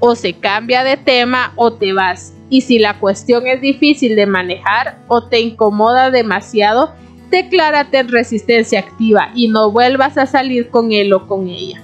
O 0.00 0.16
se 0.16 0.34
cambia 0.34 0.82
de 0.82 0.96
tema 0.96 1.52
o 1.56 1.72
te 1.72 1.92
vas. 1.92 2.32
Y 2.48 2.62
si 2.62 2.78
la 2.78 2.98
cuestión 2.98 3.46
es 3.46 3.60
difícil 3.60 4.16
de 4.16 4.26
manejar 4.26 4.98
o 5.08 5.28
te 5.28 5.40
incomoda 5.40 6.10
demasiado, 6.10 6.92
declárate 7.32 7.98
en 7.98 8.08
resistencia 8.10 8.78
activa 8.78 9.30
y 9.34 9.48
no 9.48 9.72
vuelvas 9.72 10.18
a 10.18 10.26
salir 10.26 10.68
con 10.68 10.92
él 10.92 11.12
o 11.14 11.26
con 11.26 11.48
ella. 11.48 11.82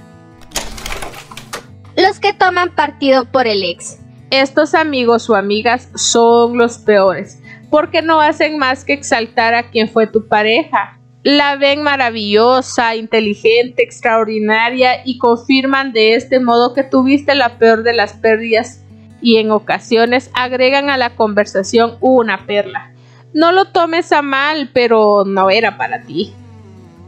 Los 1.96 2.20
que 2.20 2.32
toman 2.32 2.74
partido 2.74 3.24
por 3.24 3.48
el 3.48 3.64
ex. 3.64 3.98
Estos 4.30 4.74
amigos 4.74 5.28
o 5.30 5.34
amigas 5.34 5.88
son 5.96 6.58
los 6.58 6.76
peores, 6.76 7.42
porque 7.70 8.02
no 8.02 8.20
hacen 8.20 8.58
más 8.58 8.84
que 8.84 8.92
exaltar 8.92 9.54
a 9.54 9.70
quien 9.70 9.88
fue 9.88 10.06
tu 10.06 10.28
pareja. 10.28 10.98
La 11.22 11.56
ven 11.56 11.82
maravillosa, 11.82 12.94
inteligente, 12.94 13.82
extraordinaria 13.82 15.00
y 15.04 15.16
confirman 15.16 15.92
de 15.92 16.14
este 16.14 16.40
modo 16.40 16.74
que 16.74 16.84
tuviste 16.84 17.34
la 17.34 17.58
peor 17.58 17.82
de 17.82 17.94
las 17.94 18.12
pérdidas 18.12 18.84
y 19.22 19.38
en 19.38 19.50
ocasiones 19.50 20.30
agregan 20.34 20.90
a 20.90 20.98
la 20.98 21.16
conversación 21.16 21.96
una 22.00 22.46
perla 22.46 22.92
no 23.32 23.52
lo 23.52 23.66
tomes 23.66 24.12
a 24.12 24.22
mal, 24.22 24.70
pero 24.72 25.24
no 25.26 25.50
era 25.50 25.76
para 25.76 26.02
ti. 26.02 26.32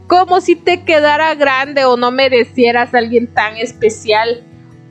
Como 0.07 0.41
si 0.41 0.55
te 0.55 0.83
quedara 0.83 1.33
grande 1.35 1.85
o 1.85 1.97
no 1.97 2.11
merecieras 2.11 2.93
a 2.93 2.99
alguien 2.99 3.27
tan 3.27 3.57
especial. 3.57 4.43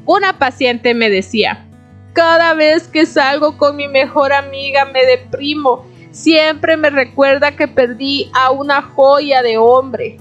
Una 0.06 0.38
paciente 0.38 0.94
me 0.94 1.10
decía, 1.10 1.66
cada 2.12 2.54
vez 2.54 2.88
que 2.88 3.06
salgo 3.06 3.56
con 3.56 3.76
mi 3.76 3.86
mejor 3.86 4.32
amiga 4.32 4.86
me 4.86 5.04
deprimo. 5.04 5.86
Siempre 6.10 6.76
me 6.76 6.90
recuerda 6.90 7.54
que 7.54 7.68
perdí 7.68 8.30
a 8.34 8.50
una 8.50 8.82
joya 8.82 9.42
de 9.42 9.58
hombre. 9.58 10.16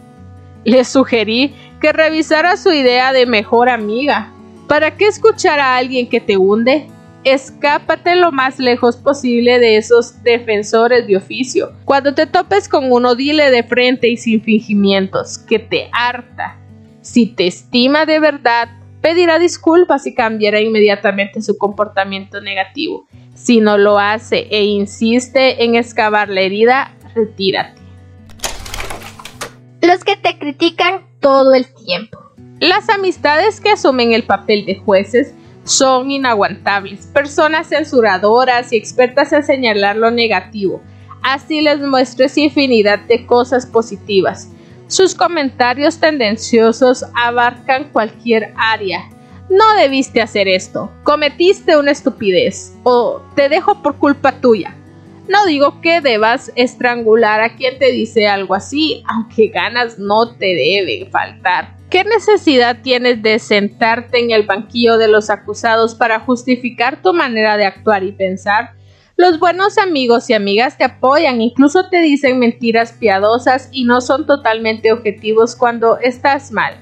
Le 0.63 0.83
sugerí 0.83 1.55
que 1.81 1.91
revisara 1.93 2.57
su 2.57 2.71
idea 2.71 3.13
de 3.13 3.25
mejor 3.25 3.69
amiga. 3.69 4.31
¿Para 4.67 4.95
qué 4.95 5.07
escuchar 5.07 5.59
a 5.59 5.77
alguien 5.77 6.07
que 6.07 6.21
te 6.21 6.37
hunde? 6.37 6.87
Escápate 7.23 8.15
lo 8.15 8.31
más 8.31 8.59
lejos 8.59 8.97
posible 8.97 9.59
de 9.59 9.77
esos 9.77 10.23
defensores 10.23 11.07
de 11.07 11.17
oficio. 11.17 11.71
Cuando 11.85 12.13
te 12.13 12.25
topes 12.25 12.69
con 12.69 12.91
uno, 12.91 13.15
dile 13.15 13.51
de 13.51 13.63
frente 13.63 14.07
y 14.09 14.17
sin 14.17 14.41
fingimientos 14.41 15.37
que 15.37 15.59
te 15.59 15.89
harta. 15.91 16.57
Si 17.01 17.27
te 17.27 17.47
estima 17.47 18.05
de 18.05 18.19
verdad, 18.19 18.69
pedirá 19.01 19.39
disculpas 19.39 20.05
y 20.05 20.13
cambiará 20.13 20.59
inmediatamente 20.59 21.41
su 21.41 21.57
comportamiento 21.57 22.41
negativo. 22.41 23.07
Si 23.33 23.61
no 23.61 23.77
lo 23.77 23.99
hace 23.99 24.47
e 24.49 24.63
insiste 24.65 25.63
en 25.63 25.75
excavar 25.75 26.29
la 26.29 26.41
herida, 26.41 26.95
retírate. 27.15 27.79
Los 29.81 30.03
que 30.03 30.17
te 30.17 30.37
critican 30.37 31.07
todo 31.21 31.53
el 31.53 31.65
tiempo. 31.85 32.19
Las 32.59 32.89
amistades 32.89 33.61
que 33.61 33.69
asumen 33.69 34.11
el 34.11 34.23
papel 34.23 34.65
de 34.65 34.75
jueces 34.75 35.33
son 35.69 36.09
inaguantables, 36.09 37.05
personas 37.05 37.67
censuradoras 37.69 38.73
y 38.73 38.77
expertas 38.77 39.31
en 39.33 39.43
señalar 39.43 39.95
lo 39.95 40.09
negativo. 40.09 40.81
Así 41.21 41.61
les 41.61 41.79
muestres 41.79 42.39
infinidad 42.39 42.99
de 43.01 43.27
cosas 43.27 43.67
positivas. 43.67 44.49
Sus 44.87 45.13
comentarios 45.13 45.99
tendenciosos 45.99 47.05
abarcan 47.13 47.89
cualquier 47.91 48.51
área. 48.57 49.09
No 49.47 49.75
debiste 49.75 50.23
hacer 50.23 50.47
esto, 50.47 50.91
cometiste 51.03 51.77
una 51.77 51.91
estupidez 51.91 52.73
o 52.83 53.21
te 53.35 53.47
dejo 53.47 53.83
por 53.83 53.97
culpa 53.97 54.31
tuya. 54.31 54.75
No 55.27 55.45
digo 55.45 55.81
que 55.81 56.01
debas 56.01 56.51
estrangular 56.55 57.41
a 57.41 57.55
quien 57.55 57.77
te 57.77 57.91
dice 57.91 58.27
algo 58.27 58.55
así, 58.55 59.03
aunque 59.07 59.49
ganas 59.49 59.99
no 59.99 60.31
te 60.35 60.47
deben 60.47 61.11
faltar. 61.11 61.78
¿Qué 61.89 62.03
necesidad 62.03 62.77
tienes 62.83 63.23
de 63.23 63.39
sentarte 63.39 64.19
en 64.19 64.29
el 64.29 64.45
banquillo 64.45 64.99
de 64.99 65.07
los 65.07 65.31
acusados 65.31 65.95
para 65.95 66.19
justificar 66.19 67.01
tu 67.01 67.13
manera 67.15 67.57
de 67.57 67.65
actuar 67.65 68.03
y 68.03 68.11
pensar? 68.11 68.73
Los 69.15 69.39
buenos 69.39 69.79
amigos 69.79 70.29
y 70.29 70.33
amigas 70.33 70.77
te 70.77 70.83
apoyan, 70.83 71.41
incluso 71.41 71.89
te 71.89 71.99
dicen 71.99 72.37
mentiras 72.37 72.91
piadosas 72.91 73.69
y 73.71 73.85
no 73.85 74.01
son 74.01 74.27
totalmente 74.27 74.93
objetivos 74.93 75.55
cuando 75.55 75.97
estás 75.97 76.51
mal. 76.51 76.75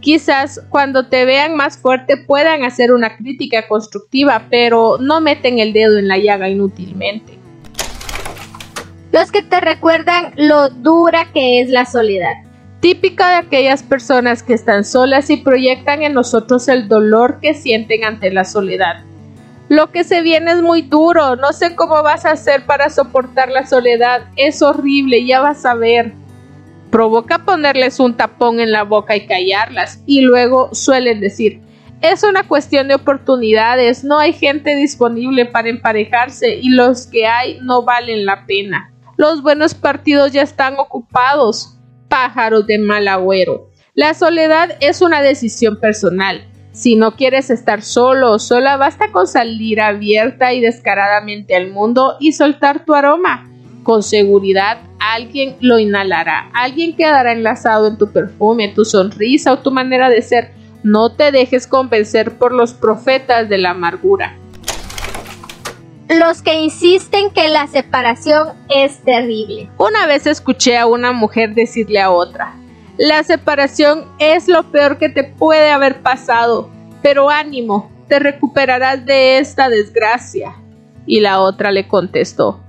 Quizás 0.00 0.62
cuando 0.70 1.06
te 1.08 1.26
vean 1.26 1.54
más 1.54 1.76
fuerte 1.76 2.16
puedan 2.16 2.64
hacer 2.64 2.92
una 2.92 3.14
crítica 3.18 3.68
constructiva, 3.68 4.46
pero 4.48 4.96
no 4.98 5.20
meten 5.20 5.58
el 5.58 5.74
dedo 5.74 5.98
en 5.98 6.08
la 6.08 6.16
llaga 6.16 6.48
inútilmente. 6.48 7.38
Los 9.12 9.30
que 9.30 9.42
te 9.42 9.60
recuerdan 9.60 10.32
lo 10.36 10.70
dura 10.70 11.30
que 11.34 11.60
es 11.60 11.68
la 11.68 11.84
soledad. 11.84 12.45
Típica 12.86 13.30
de 13.30 13.36
aquellas 13.38 13.82
personas 13.82 14.44
que 14.44 14.54
están 14.54 14.84
solas 14.84 15.28
y 15.30 15.38
proyectan 15.38 16.04
en 16.04 16.14
nosotros 16.14 16.68
el 16.68 16.86
dolor 16.86 17.40
que 17.40 17.52
sienten 17.52 18.04
ante 18.04 18.30
la 18.30 18.44
soledad. 18.44 19.02
Lo 19.68 19.90
que 19.90 20.04
se 20.04 20.22
viene 20.22 20.52
es 20.52 20.62
muy 20.62 20.82
duro, 20.82 21.34
no 21.34 21.52
sé 21.52 21.74
cómo 21.74 22.04
vas 22.04 22.24
a 22.24 22.30
hacer 22.30 22.64
para 22.64 22.88
soportar 22.88 23.48
la 23.48 23.66
soledad, 23.66 24.28
es 24.36 24.62
horrible, 24.62 25.26
ya 25.26 25.40
vas 25.40 25.66
a 25.66 25.74
ver 25.74 26.12
provoca 26.92 27.44
ponerles 27.44 27.98
un 27.98 28.16
tapón 28.16 28.60
en 28.60 28.70
la 28.70 28.84
boca 28.84 29.16
y 29.16 29.26
callarlas, 29.26 30.00
y 30.06 30.20
luego 30.20 30.72
suelen 30.72 31.18
decir, 31.18 31.62
es 32.02 32.22
una 32.22 32.46
cuestión 32.46 32.86
de 32.86 32.94
oportunidades, 32.94 34.04
no 34.04 34.20
hay 34.20 34.32
gente 34.32 34.76
disponible 34.76 35.44
para 35.44 35.70
emparejarse 35.70 36.54
y 36.54 36.68
los 36.68 37.08
que 37.08 37.26
hay 37.26 37.58
no 37.62 37.82
valen 37.82 38.24
la 38.24 38.46
pena. 38.46 38.92
Los 39.16 39.42
buenos 39.42 39.74
partidos 39.74 40.30
ya 40.30 40.42
están 40.42 40.76
ocupados. 40.78 41.75
Pájaros 42.08 42.66
de 42.66 42.78
mal 42.78 43.08
agüero. 43.08 43.70
La 43.94 44.14
soledad 44.14 44.76
es 44.80 45.00
una 45.00 45.22
decisión 45.22 45.80
personal. 45.80 46.46
Si 46.72 46.94
no 46.94 47.16
quieres 47.16 47.48
estar 47.48 47.80
solo 47.80 48.32
o 48.32 48.38
sola, 48.38 48.76
basta 48.76 49.10
con 49.10 49.26
salir 49.26 49.80
abierta 49.80 50.52
y 50.52 50.60
descaradamente 50.60 51.56
al 51.56 51.70
mundo 51.70 52.16
y 52.20 52.32
soltar 52.32 52.84
tu 52.84 52.94
aroma. 52.94 53.50
Con 53.82 54.02
seguridad 54.02 54.78
alguien 54.98 55.56
lo 55.60 55.78
inhalará, 55.78 56.50
alguien 56.52 56.94
quedará 56.94 57.32
enlazado 57.32 57.86
en 57.86 57.96
tu 57.96 58.12
perfume, 58.12 58.72
tu 58.74 58.84
sonrisa 58.84 59.52
o 59.52 59.58
tu 59.60 59.70
manera 59.70 60.10
de 60.10 60.20
ser. 60.20 60.50
No 60.82 61.12
te 61.12 61.32
dejes 61.32 61.66
convencer 61.66 62.36
por 62.36 62.52
los 62.52 62.74
profetas 62.74 63.48
de 63.48 63.58
la 63.58 63.70
amargura. 63.70 64.36
Los 66.08 66.40
que 66.40 66.54
insisten 66.54 67.30
que 67.30 67.48
la 67.48 67.66
separación 67.66 68.48
es 68.68 69.02
terrible. 69.02 69.68
Una 69.76 70.06
vez 70.06 70.26
escuché 70.26 70.78
a 70.78 70.86
una 70.86 71.12
mujer 71.12 71.54
decirle 71.54 72.00
a 72.00 72.10
otra, 72.10 72.54
la 72.96 73.24
separación 73.24 74.04
es 74.20 74.46
lo 74.46 74.70
peor 74.70 74.98
que 74.98 75.08
te 75.08 75.24
puede 75.24 75.70
haber 75.70 76.02
pasado, 76.02 76.70
pero 77.02 77.28
ánimo, 77.28 77.90
te 78.08 78.20
recuperarás 78.20 79.04
de 79.04 79.38
esta 79.38 79.68
desgracia. 79.68 80.54
Y 81.06 81.20
la 81.20 81.40
otra 81.40 81.72
le 81.72 81.88
contestó, 81.88 82.60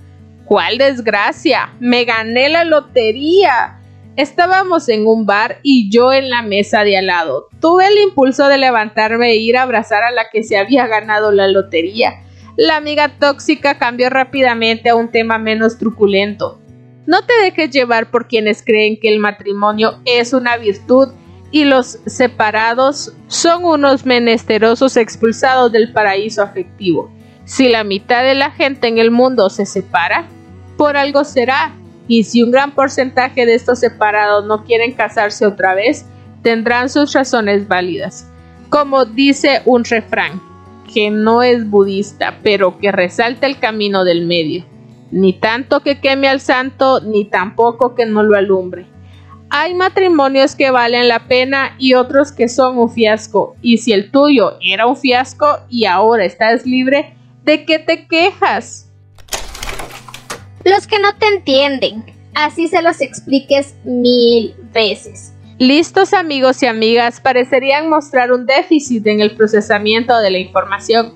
¿Cuál 0.48 0.78
desgracia? 0.78 1.74
Me 1.78 2.04
gané 2.06 2.48
la 2.48 2.64
lotería. 2.64 3.78
Estábamos 4.16 4.88
en 4.88 5.06
un 5.06 5.26
bar 5.26 5.58
y 5.62 5.90
yo 5.90 6.12
en 6.12 6.30
la 6.30 6.40
mesa 6.40 6.84
de 6.84 6.96
al 6.96 7.06
lado. 7.06 7.48
Tuve 7.60 7.86
el 7.86 7.98
impulso 7.98 8.48
de 8.48 8.56
levantarme 8.56 9.30
e 9.30 9.36
ir 9.36 9.58
a 9.58 9.62
abrazar 9.62 10.02
a 10.02 10.10
la 10.10 10.30
que 10.30 10.42
se 10.42 10.56
había 10.56 10.86
ganado 10.86 11.32
la 11.32 11.48
lotería. 11.48 12.22
La 12.58 12.76
amiga 12.76 13.08
tóxica 13.20 13.78
cambió 13.78 14.10
rápidamente 14.10 14.88
a 14.88 14.96
un 14.96 15.12
tema 15.12 15.38
menos 15.38 15.78
truculento. 15.78 16.60
No 17.06 17.24
te 17.24 17.32
dejes 17.40 17.70
llevar 17.70 18.10
por 18.10 18.26
quienes 18.26 18.64
creen 18.64 18.98
que 18.98 19.08
el 19.08 19.20
matrimonio 19.20 20.00
es 20.04 20.32
una 20.32 20.56
virtud 20.56 21.10
y 21.52 21.66
los 21.66 22.00
separados 22.06 23.12
son 23.28 23.64
unos 23.64 24.04
menesterosos 24.04 24.96
expulsados 24.96 25.70
del 25.70 25.92
paraíso 25.92 26.42
afectivo. 26.42 27.12
Si 27.44 27.68
la 27.68 27.84
mitad 27.84 28.24
de 28.24 28.34
la 28.34 28.50
gente 28.50 28.88
en 28.88 28.98
el 28.98 29.12
mundo 29.12 29.50
se 29.50 29.64
separa, 29.64 30.26
por 30.76 30.96
algo 30.96 31.22
será. 31.22 31.76
Y 32.08 32.24
si 32.24 32.42
un 32.42 32.50
gran 32.50 32.72
porcentaje 32.72 33.46
de 33.46 33.54
estos 33.54 33.78
separados 33.78 34.46
no 34.46 34.64
quieren 34.64 34.94
casarse 34.94 35.46
otra 35.46 35.74
vez, 35.74 36.06
tendrán 36.42 36.88
sus 36.88 37.12
razones 37.12 37.68
válidas. 37.68 38.28
Como 38.68 39.04
dice 39.04 39.62
un 39.64 39.84
refrán, 39.84 40.47
que 40.92 41.10
no 41.10 41.42
es 41.42 41.68
budista, 41.68 42.38
pero 42.42 42.78
que 42.78 42.90
resalta 42.90 43.46
el 43.46 43.58
camino 43.58 44.04
del 44.04 44.26
medio. 44.26 44.64
Ni 45.10 45.32
tanto 45.32 45.80
que 45.80 46.00
queme 46.00 46.28
al 46.28 46.40
santo, 46.40 47.00
ni 47.00 47.24
tampoco 47.24 47.94
que 47.94 48.06
no 48.06 48.22
lo 48.22 48.36
alumbre. 48.36 48.86
Hay 49.50 49.74
matrimonios 49.74 50.54
que 50.54 50.70
valen 50.70 51.08
la 51.08 51.26
pena 51.26 51.74
y 51.78 51.94
otros 51.94 52.32
que 52.32 52.48
son 52.48 52.76
un 52.76 52.90
fiasco. 52.90 53.56
Y 53.62 53.78
si 53.78 53.92
el 53.92 54.10
tuyo 54.10 54.58
era 54.60 54.86
un 54.86 54.96
fiasco 54.96 55.46
y 55.70 55.86
ahora 55.86 56.24
estás 56.24 56.66
libre, 56.66 57.14
¿de 57.44 57.64
qué 57.64 57.78
te 57.78 58.06
quejas? 58.06 58.90
Los 60.64 60.86
que 60.86 60.98
no 60.98 61.14
te 61.16 61.26
entienden, 61.28 62.04
así 62.34 62.68
se 62.68 62.82
los 62.82 63.00
expliques 63.00 63.74
mil 63.84 64.54
veces. 64.74 65.32
Listos 65.58 66.12
amigos 66.12 66.62
y 66.62 66.66
amigas 66.66 67.20
parecerían 67.20 67.88
mostrar 67.88 68.30
un 68.30 68.46
déficit 68.46 69.04
en 69.08 69.20
el 69.20 69.34
procesamiento 69.34 70.16
de 70.20 70.30
la 70.30 70.38
información. 70.38 71.14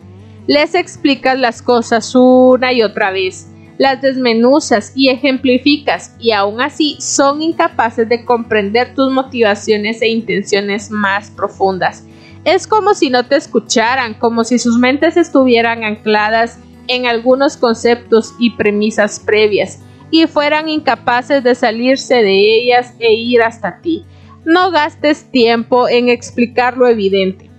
Les 0.49 0.75
explicas 0.75 1.39
las 1.39 1.63
cosas 1.63 2.13
una 2.17 2.73
y 2.73 2.83
otra 2.83 3.13
vez, 3.13 3.47
las 3.79 4.03
desmenuzas 4.03 4.95
y 4.97 5.11
ejemplificas 5.11 6.17
y 6.19 6.33
aún 6.33 6.61
así 6.61 6.97
son 6.99 7.41
incapaces 7.41 8.09
de 8.09 8.25
comprender 8.25 8.97
tus 8.97 9.13
motivaciones 9.13 10.03
e 10.03 10.09
intenciones 10.09 10.91
más 10.91 11.31
profundas. 11.31 12.05
Es 12.45 12.67
como 12.67 12.95
si 12.95 13.11
no 13.11 13.25
te 13.25 13.37
escucharan, 13.37 14.15
como 14.15 14.43
si 14.43 14.59
sus 14.59 14.77
mentes 14.77 15.17
estuvieran 15.17 15.85
ancladas 15.85 16.59
en 16.89 17.07
algunos 17.07 17.57
conceptos 17.57 18.35
y 18.41 18.51
premisas 18.57 19.21
previas 19.21 19.79
y 20.11 20.27
fueran 20.27 20.69
incapaces 20.69 21.45
de 21.45 21.55
salirse 21.55 22.17
de 22.17 22.57
ellas 22.57 22.93
e 22.99 23.15
ir 23.15 23.41
hasta 23.41 23.81
ti. 23.81 24.05
No 24.45 24.71
gastes 24.71 25.31
tiempo 25.31 25.89
en 25.89 26.09
explicar 26.09 26.77
lo 26.77 26.87
evidente. 26.87 27.51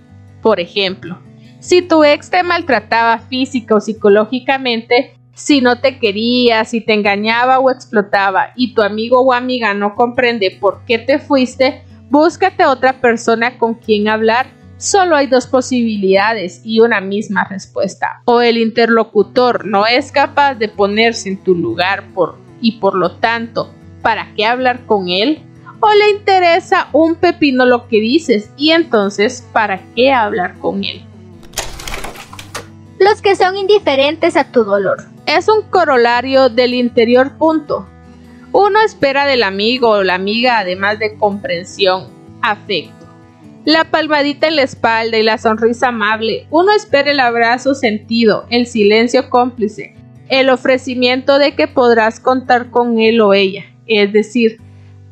Por 0.42 0.60
ejemplo, 0.60 1.18
si 1.60 1.82
tu 1.82 2.04
ex 2.04 2.30
te 2.30 2.42
maltrataba 2.42 3.18
física 3.18 3.74
o 3.74 3.80
psicológicamente, 3.80 5.16
si 5.34 5.60
no 5.60 5.80
te 5.80 5.98
quería, 5.98 6.64
si 6.64 6.80
te 6.80 6.92
engañaba 6.92 7.58
o 7.58 7.70
explotaba 7.70 8.52
y 8.54 8.74
tu 8.74 8.82
amigo 8.82 9.20
o 9.20 9.32
amiga 9.32 9.74
no 9.74 9.94
comprende 9.94 10.56
por 10.60 10.84
qué 10.84 10.98
te 10.98 11.18
fuiste, 11.18 11.82
búscate 12.10 12.66
otra 12.66 13.00
persona 13.00 13.58
con 13.58 13.74
quien 13.74 14.08
hablar 14.08 14.46
Solo 14.76 15.16
hay 15.16 15.28
dos 15.28 15.46
posibilidades 15.46 16.60
y 16.64 16.80
una 16.80 17.00
misma 17.00 17.44
respuesta. 17.44 18.20
O 18.24 18.40
el 18.40 18.58
interlocutor 18.58 19.64
no 19.66 19.86
es 19.86 20.10
capaz 20.10 20.56
de 20.56 20.68
ponerse 20.68 21.30
en 21.30 21.42
tu 21.42 21.54
lugar 21.54 22.04
y 22.60 22.72
por 22.80 22.94
lo 22.94 23.12
tanto, 23.12 23.72
¿para 24.02 24.34
qué 24.34 24.44
hablar 24.44 24.84
con 24.86 25.08
él? 25.08 25.42
O 25.86 25.92
le 25.92 26.12
interesa 26.12 26.88
un 26.94 27.14
pepino 27.14 27.66
lo 27.66 27.88
que 27.88 28.00
dices 28.00 28.48
y 28.56 28.70
entonces, 28.70 29.46
¿para 29.52 29.82
qué 29.94 30.14
hablar 30.14 30.58
con 30.58 30.82
él? 30.82 31.04
Los 32.98 33.20
que 33.20 33.36
son 33.36 33.54
indiferentes 33.58 34.34
a 34.38 34.50
tu 34.50 34.64
dolor. 34.64 35.04
Es 35.26 35.46
un 35.46 35.60
corolario 35.68 36.48
del 36.48 36.72
interior 36.72 37.36
punto. 37.36 37.86
Uno 38.50 38.80
espera 38.80 39.26
del 39.26 39.42
amigo 39.42 39.90
o 39.90 40.02
la 40.02 40.14
amiga, 40.14 40.58
además 40.58 40.98
de 40.98 41.18
comprensión, 41.18 42.08
afecto 42.40 43.04
la 43.66 43.84
palmadita 43.84 44.48
en 44.48 44.56
la 44.56 44.62
espalda 44.62 45.18
y 45.18 45.22
la 45.22 45.38
sonrisa 45.38 45.88
amable. 45.88 46.46
Uno 46.50 46.72
espera 46.72 47.10
el 47.10 47.20
abrazo 47.20 47.74
sentido, 47.74 48.46
el 48.50 48.66
silencio 48.66 49.30
cómplice, 49.30 49.94
el 50.28 50.50
ofrecimiento 50.50 51.38
de 51.38 51.54
que 51.54 51.66
podrás 51.66 52.20
contar 52.20 52.70
con 52.70 52.98
él 52.98 53.20
o 53.20 53.32
ella, 53.32 53.64
es 53.86 54.12
decir, 54.12 54.60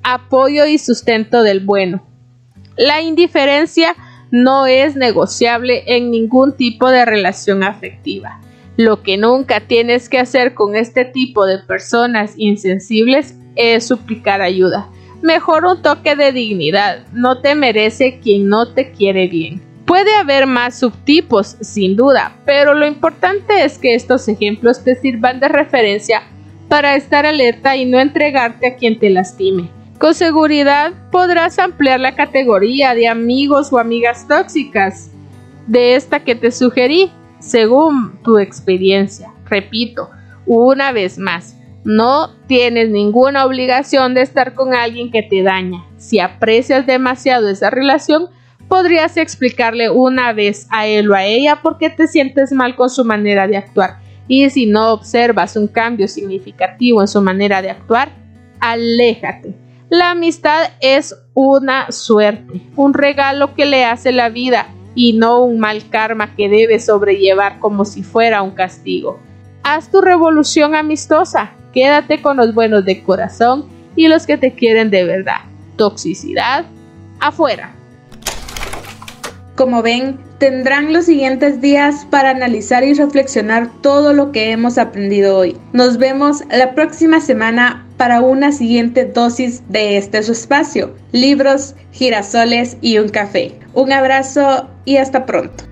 apoyo 0.02 0.66
y 0.66 0.78
sustento 0.78 1.42
del 1.42 1.60
bueno. 1.60 2.06
La 2.76 3.00
indiferencia 3.00 3.94
no 4.30 4.66
es 4.66 4.96
negociable 4.96 5.84
en 5.86 6.10
ningún 6.10 6.56
tipo 6.56 6.90
de 6.90 7.04
relación 7.04 7.62
afectiva. 7.62 8.40
Lo 8.76 9.02
que 9.02 9.18
nunca 9.18 9.60
tienes 9.60 10.08
que 10.08 10.18
hacer 10.18 10.54
con 10.54 10.74
este 10.76 11.04
tipo 11.04 11.44
de 11.44 11.58
personas 11.58 12.34
insensibles 12.36 13.34
es 13.54 13.86
suplicar 13.86 14.40
ayuda 14.40 14.88
mejor 15.22 15.64
un 15.64 15.80
toque 15.80 16.16
de 16.16 16.32
dignidad. 16.32 17.06
No 17.12 17.40
te 17.40 17.54
merece 17.54 18.18
quien 18.20 18.48
no 18.48 18.72
te 18.74 18.90
quiere 18.90 19.28
bien. 19.28 19.62
Puede 19.86 20.14
haber 20.14 20.46
más 20.46 20.78
subtipos, 20.78 21.56
sin 21.60 21.96
duda, 21.96 22.36
pero 22.44 22.74
lo 22.74 22.86
importante 22.86 23.64
es 23.64 23.78
que 23.78 23.94
estos 23.94 24.28
ejemplos 24.28 24.84
te 24.84 24.94
sirvan 24.94 25.40
de 25.40 25.48
referencia 25.48 26.22
para 26.68 26.96
estar 26.96 27.26
alerta 27.26 27.76
y 27.76 27.84
no 27.84 27.98
entregarte 27.98 28.66
a 28.66 28.76
quien 28.76 28.98
te 28.98 29.10
lastime. 29.10 29.68
Con 30.02 30.14
seguridad 30.14 30.94
podrás 31.12 31.60
ampliar 31.60 32.00
la 32.00 32.16
categoría 32.16 32.92
de 32.92 33.06
amigos 33.06 33.72
o 33.72 33.78
amigas 33.78 34.26
tóxicas 34.26 35.12
de 35.68 35.94
esta 35.94 36.24
que 36.24 36.34
te 36.34 36.50
sugerí, 36.50 37.12
según 37.38 38.18
tu 38.24 38.38
experiencia. 38.38 39.32
Repito, 39.48 40.10
una 40.44 40.90
vez 40.90 41.18
más, 41.18 41.56
no 41.84 42.30
tienes 42.48 42.88
ninguna 42.88 43.46
obligación 43.46 44.12
de 44.14 44.22
estar 44.22 44.54
con 44.54 44.74
alguien 44.74 45.12
que 45.12 45.22
te 45.22 45.44
daña. 45.44 45.84
Si 45.98 46.18
aprecias 46.18 46.84
demasiado 46.84 47.48
esa 47.48 47.70
relación, 47.70 48.26
podrías 48.66 49.16
explicarle 49.16 49.88
una 49.88 50.32
vez 50.32 50.66
a 50.70 50.88
él 50.88 51.12
o 51.12 51.14
a 51.14 51.26
ella 51.26 51.62
por 51.62 51.78
qué 51.78 51.90
te 51.90 52.08
sientes 52.08 52.50
mal 52.50 52.74
con 52.74 52.90
su 52.90 53.04
manera 53.04 53.46
de 53.46 53.56
actuar. 53.56 54.00
y 54.26 54.50
si 54.50 54.66
no 54.66 54.94
observas 54.94 55.54
un 55.54 55.68
cambio 55.68 56.08
significativo 56.08 57.02
en 57.02 57.08
su 57.08 57.22
manera 57.22 57.62
de 57.62 57.70
actuar, 57.70 58.10
aléjate. 58.58 59.61
La 59.92 60.12
amistad 60.12 60.70
es 60.80 61.14
una 61.34 61.92
suerte, 61.92 62.62
un 62.76 62.94
regalo 62.94 63.54
que 63.54 63.66
le 63.66 63.84
hace 63.84 64.10
la 64.10 64.30
vida 64.30 64.68
y 64.94 65.12
no 65.12 65.44
un 65.44 65.58
mal 65.58 65.86
karma 65.90 66.34
que 66.34 66.48
debes 66.48 66.86
sobrellevar 66.86 67.58
como 67.58 67.84
si 67.84 68.02
fuera 68.02 68.40
un 68.40 68.52
castigo. 68.52 69.20
Haz 69.64 69.90
tu 69.90 70.00
revolución 70.00 70.74
amistosa, 70.74 71.50
quédate 71.74 72.22
con 72.22 72.38
los 72.38 72.54
buenos 72.54 72.86
de 72.86 73.02
corazón 73.02 73.66
y 73.94 74.08
los 74.08 74.24
que 74.24 74.38
te 74.38 74.54
quieren 74.54 74.88
de 74.88 75.04
verdad. 75.04 75.42
Toxicidad, 75.76 76.64
afuera. 77.20 77.74
Como 79.56 79.82
ven, 79.82 80.18
tendrán 80.38 80.94
los 80.94 81.04
siguientes 81.04 81.60
días 81.60 82.06
para 82.08 82.30
analizar 82.30 82.82
y 82.82 82.94
reflexionar 82.94 83.68
todo 83.82 84.14
lo 84.14 84.32
que 84.32 84.52
hemos 84.52 84.78
aprendido 84.78 85.36
hoy. 85.36 85.54
Nos 85.74 85.98
vemos 85.98 86.44
la 86.50 86.74
próxima 86.74 87.20
semana 87.20 87.86
para 88.02 88.20
una 88.20 88.50
siguiente 88.50 89.04
dosis 89.04 89.62
de 89.68 89.96
este 89.96 90.24
su 90.24 90.32
espacio, 90.32 90.92
libros, 91.12 91.76
girasoles 91.92 92.76
y 92.80 92.98
un 92.98 93.08
café. 93.10 93.52
Un 93.74 93.92
abrazo 93.92 94.68
y 94.84 94.96
hasta 94.96 95.24
pronto. 95.24 95.71